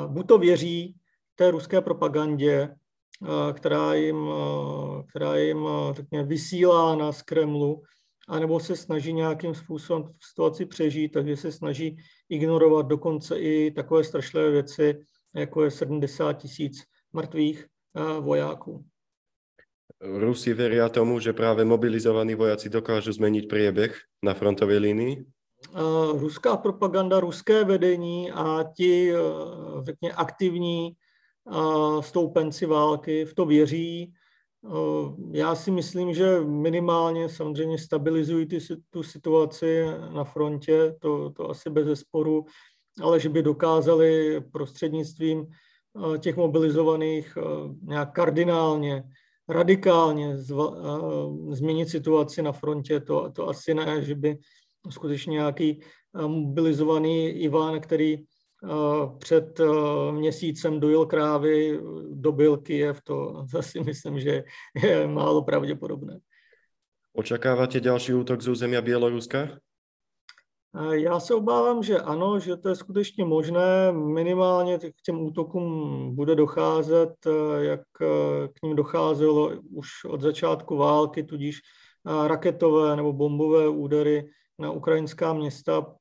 buď 0.07 0.29
to 0.29 0.39
věří 0.39 0.97
té 1.35 1.51
ruské 1.51 1.81
propagandě, 1.81 2.75
která 3.53 3.95
jim, 3.95 4.29
která 5.09 5.37
jim 5.37 5.69
řekně, 5.93 6.25
vysílá 6.25 7.13
z 7.13 7.23
Kremlu, 7.23 7.83
anebo 8.29 8.61
se 8.61 8.77
snaží 8.77 9.13
nějakým 9.13 9.55
způsobem 9.55 10.05
v 10.19 10.27
situaci 10.27 10.67
přežít, 10.67 11.13
takže 11.13 11.37
se 11.37 11.53
snaží 11.53 11.97
ignorovat 12.29 12.87
dokonce 12.87 13.39
i 13.39 13.71
takové 13.71 14.05
strašlivé 14.05 14.51
věci, 14.51 15.01
jako 15.35 15.65
je 15.65 15.71
70 15.71 16.33
tisíc 16.33 16.83
mrtvých 17.13 17.67
vojáků. 18.21 18.85
Rusi 20.01 20.55
veria 20.55 20.89
tomu, 20.89 21.21
že 21.21 21.33
právě 21.33 21.65
mobilizovaní 21.65 22.35
vojáci 22.35 22.69
dokážou 22.69 23.13
změnit 23.13 23.49
priebeh 23.49 23.99
na 24.23 24.35
frontové 24.35 24.79
linii? 24.79 25.25
Ruská 26.13 26.57
propaganda, 26.57 27.21
ruské 27.21 27.65
vedení 27.65 28.33
a 28.33 28.65
ti, 28.77 29.13
eh, 29.15 29.19
řekně, 29.83 30.13
aktivní 30.13 30.93
eh, 31.51 32.03
stoupenci 32.03 32.67
války 32.67 33.25
v 33.25 33.35
to 33.35 33.45
věří. 33.45 34.13
Eh, 34.65 34.69
já 35.31 35.55
si 35.55 35.71
myslím, 35.71 36.15
že 36.15 36.41
minimálně 36.41 37.29
samozřejmě 37.29 37.79
stabilizují 37.79 38.47
ty, 38.47 38.59
tu 38.91 39.03
situaci 39.03 39.85
na 40.15 40.25
frontě, 40.25 40.95
to, 41.01 41.31
to 41.31 41.51
asi 41.51 41.71
bez 41.71 41.87
zesporu, 41.87 42.45
ale 43.03 43.21
že 43.21 43.29
by 43.29 43.43
dokázali 43.43 44.41
prostřednictvím 44.53 45.47
těch 46.19 46.37
mobilizovaných 46.37 47.39
nějak 47.83 48.13
kardinálně, 48.13 49.05
radikálně 49.49 50.37
zva, 50.37 50.75
změnit 51.51 51.89
situaci 51.89 52.43
na 52.43 52.53
frontě, 52.53 53.01
to, 53.01 53.31
to 53.31 53.49
asi 53.49 53.75
ne, 53.75 54.03
že 54.03 54.15
by 54.15 54.39
skutečně 54.91 55.33
nějaký 55.33 55.81
eh, 55.81 56.29
mobilizovaný 56.29 57.29
Ivan, 57.29 57.81
který 57.81 58.15
eh, 58.15 58.69
před 59.19 59.61
eh, 59.61 59.67
měsícem 60.13 60.81
dojil 60.81 61.07
krávy, 61.07 61.81
dobil 62.11 62.57
Kijev, 62.57 63.01
to 63.03 63.45
zase 63.53 63.81
myslím, 63.81 64.21
že 64.21 64.45
je 64.83 65.07
málo 65.07 65.43
pravděpodobné. 65.43 66.19
Očekáváte 67.13 67.81
další 67.81 68.15
útok 68.15 68.43
z 68.43 68.49
území 68.49 68.77
Běloruska? 68.81 69.49
Já 70.91 71.21
se 71.21 71.35
obávám, 71.35 71.83
že 71.83 71.99
ano, 71.99 72.39
že 72.39 72.57
to 72.57 72.69
je 72.69 72.75
skutečně 72.75 73.25
možné. 73.25 73.93
Minimálně 73.93 74.79
k 74.79 75.03
těm 75.05 75.21
útokům 75.21 76.17
bude 76.17 76.35
docházet, 76.35 77.13
jak 77.59 77.81
k 78.53 78.63
ním 78.63 78.77
docházelo 78.77 79.53
už 79.71 79.89
od 80.05 80.21
začátku 80.21 80.77
války, 80.77 81.23
tudíž 81.23 81.61
raketové 82.27 82.97
nebo 82.97 83.13
bombové 83.13 83.69
údery 83.69 84.31
na 84.63 84.71
ukrajinská 84.71 85.33
města. 85.33 85.95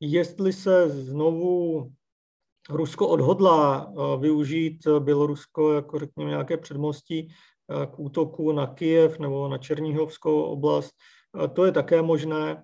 Jestli 0.00 0.52
se 0.52 0.88
znovu 0.88 1.86
Rusko 2.70 3.08
odhodlá 3.08 3.92
eh, 3.92 4.20
využít 4.20 4.86
Bělorusko 4.98 5.72
jako 5.72 5.98
řekněme 5.98 6.30
nějaké 6.30 6.56
předmostí 6.56 7.28
eh, 7.28 7.86
k 7.86 7.98
útoku 7.98 8.52
na 8.52 8.66
Kijev 8.66 9.18
nebo 9.18 9.48
na 9.48 9.58
Černíhovskou 9.58 10.42
oblast, 10.42 10.94
eh, 11.44 11.48
to 11.48 11.64
je 11.64 11.72
také 11.72 12.02
možné. 12.02 12.62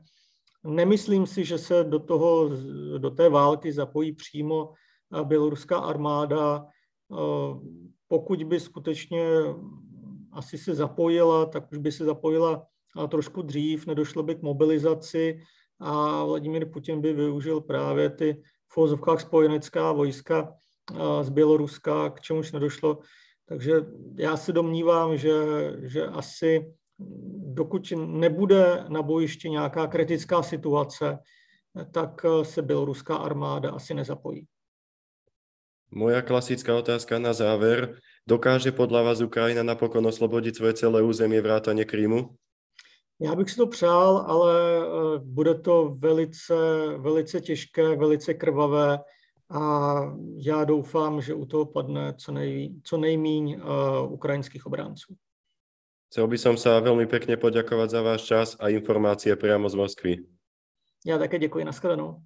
Nemyslím 0.64 1.26
si, 1.26 1.44
že 1.44 1.58
se 1.58 1.84
do, 1.84 1.98
toho, 1.98 2.50
do 2.98 3.10
té 3.10 3.28
války 3.28 3.72
zapojí 3.72 4.12
přímo 4.12 4.72
běloruská 5.24 5.78
armáda. 5.78 6.66
Pokud 8.08 8.44
by 8.44 8.60
skutečně 8.60 9.26
asi 10.32 10.58
se 10.58 10.74
zapojila, 10.74 11.46
tak 11.46 11.72
už 11.72 11.78
by 11.78 11.92
se 11.92 12.04
zapojila 12.04 12.66
a 12.96 13.06
trošku 13.06 13.42
dřív, 13.42 13.86
nedošlo 13.86 14.22
by 14.22 14.34
k 14.34 14.42
mobilizaci 14.42 15.40
a 15.80 16.24
Vladimír 16.24 16.70
Putin 16.72 17.00
by 17.00 17.12
využil 17.12 17.60
právě 17.60 18.10
ty 18.10 18.42
v 18.68 18.78
ozovkách 18.78 19.20
spojenecká 19.20 19.92
vojska 19.92 20.52
z 21.22 21.28
Běloruska, 21.28 22.10
k 22.10 22.20
čemuž 22.20 22.52
nedošlo. 22.52 22.98
Takže 23.46 23.72
já 24.18 24.36
se 24.36 24.52
domnívám, 24.52 25.16
že, 25.16 25.34
že 25.82 26.06
asi 26.06 26.74
dokud 27.54 27.92
nebude 27.96 28.84
na 28.88 29.02
bojišti 29.02 29.50
nějaká 29.50 29.86
kritická 29.86 30.42
situace, 30.42 31.18
tak 31.92 32.26
se 32.42 32.62
běloruská 32.62 33.16
armáda 33.16 33.70
asi 33.70 33.94
nezapojí. 33.94 34.46
Moja 35.90 36.22
klasická 36.22 36.74
otázka 36.74 37.18
na 37.22 37.30
záver. 37.30 38.02
Dokáže 38.26 38.74
podľa 38.74 39.06
vás 39.06 39.18
Ukrajina 39.22 39.62
napokon 39.62 40.02
oslobodiť 40.02 40.58
svoje 40.58 40.74
celé 40.82 40.98
územie 40.98 41.38
vrátane 41.38 41.86
Krímu? 41.86 42.34
Já 43.20 43.34
bych 43.34 43.50
si 43.50 43.56
to 43.56 43.66
přál, 43.66 44.16
ale 44.16 44.54
eh, 44.80 45.18
bude 45.18 45.54
to 45.54 45.94
velice, 45.98 46.54
velice 46.98 47.40
těžké, 47.40 47.96
velice 47.96 48.34
krvavé 48.34 48.98
a 49.50 50.00
já 50.36 50.64
doufám, 50.64 51.20
že 51.20 51.34
u 51.34 51.46
toho 51.46 51.66
padne 51.66 52.14
co, 52.18 52.32
nej, 52.32 52.74
co 52.82 52.96
nejmíň 52.96 53.60
uh, 53.60 54.12
ukrajinských 54.12 54.66
obránců. 54.66 55.14
Chcel 56.06 56.26
by 56.26 56.38
som 56.38 56.54
sa 56.54 56.78
veľmi 56.78 57.06
pekne 57.10 57.34
poďakovať 57.34 57.88
za 57.90 58.00
váš 58.02 58.22
čas 58.22 58.48
a 58.62 58.70
informácie 58.70 59.34
priamo 59.36 59.68
z 59.68 59.74
Moskvy. 59.74 60.12
Já 61.06 61.18
také 61.18 61.38
děkuji, 61.38 61.64
nashledanou. 61.64 62.22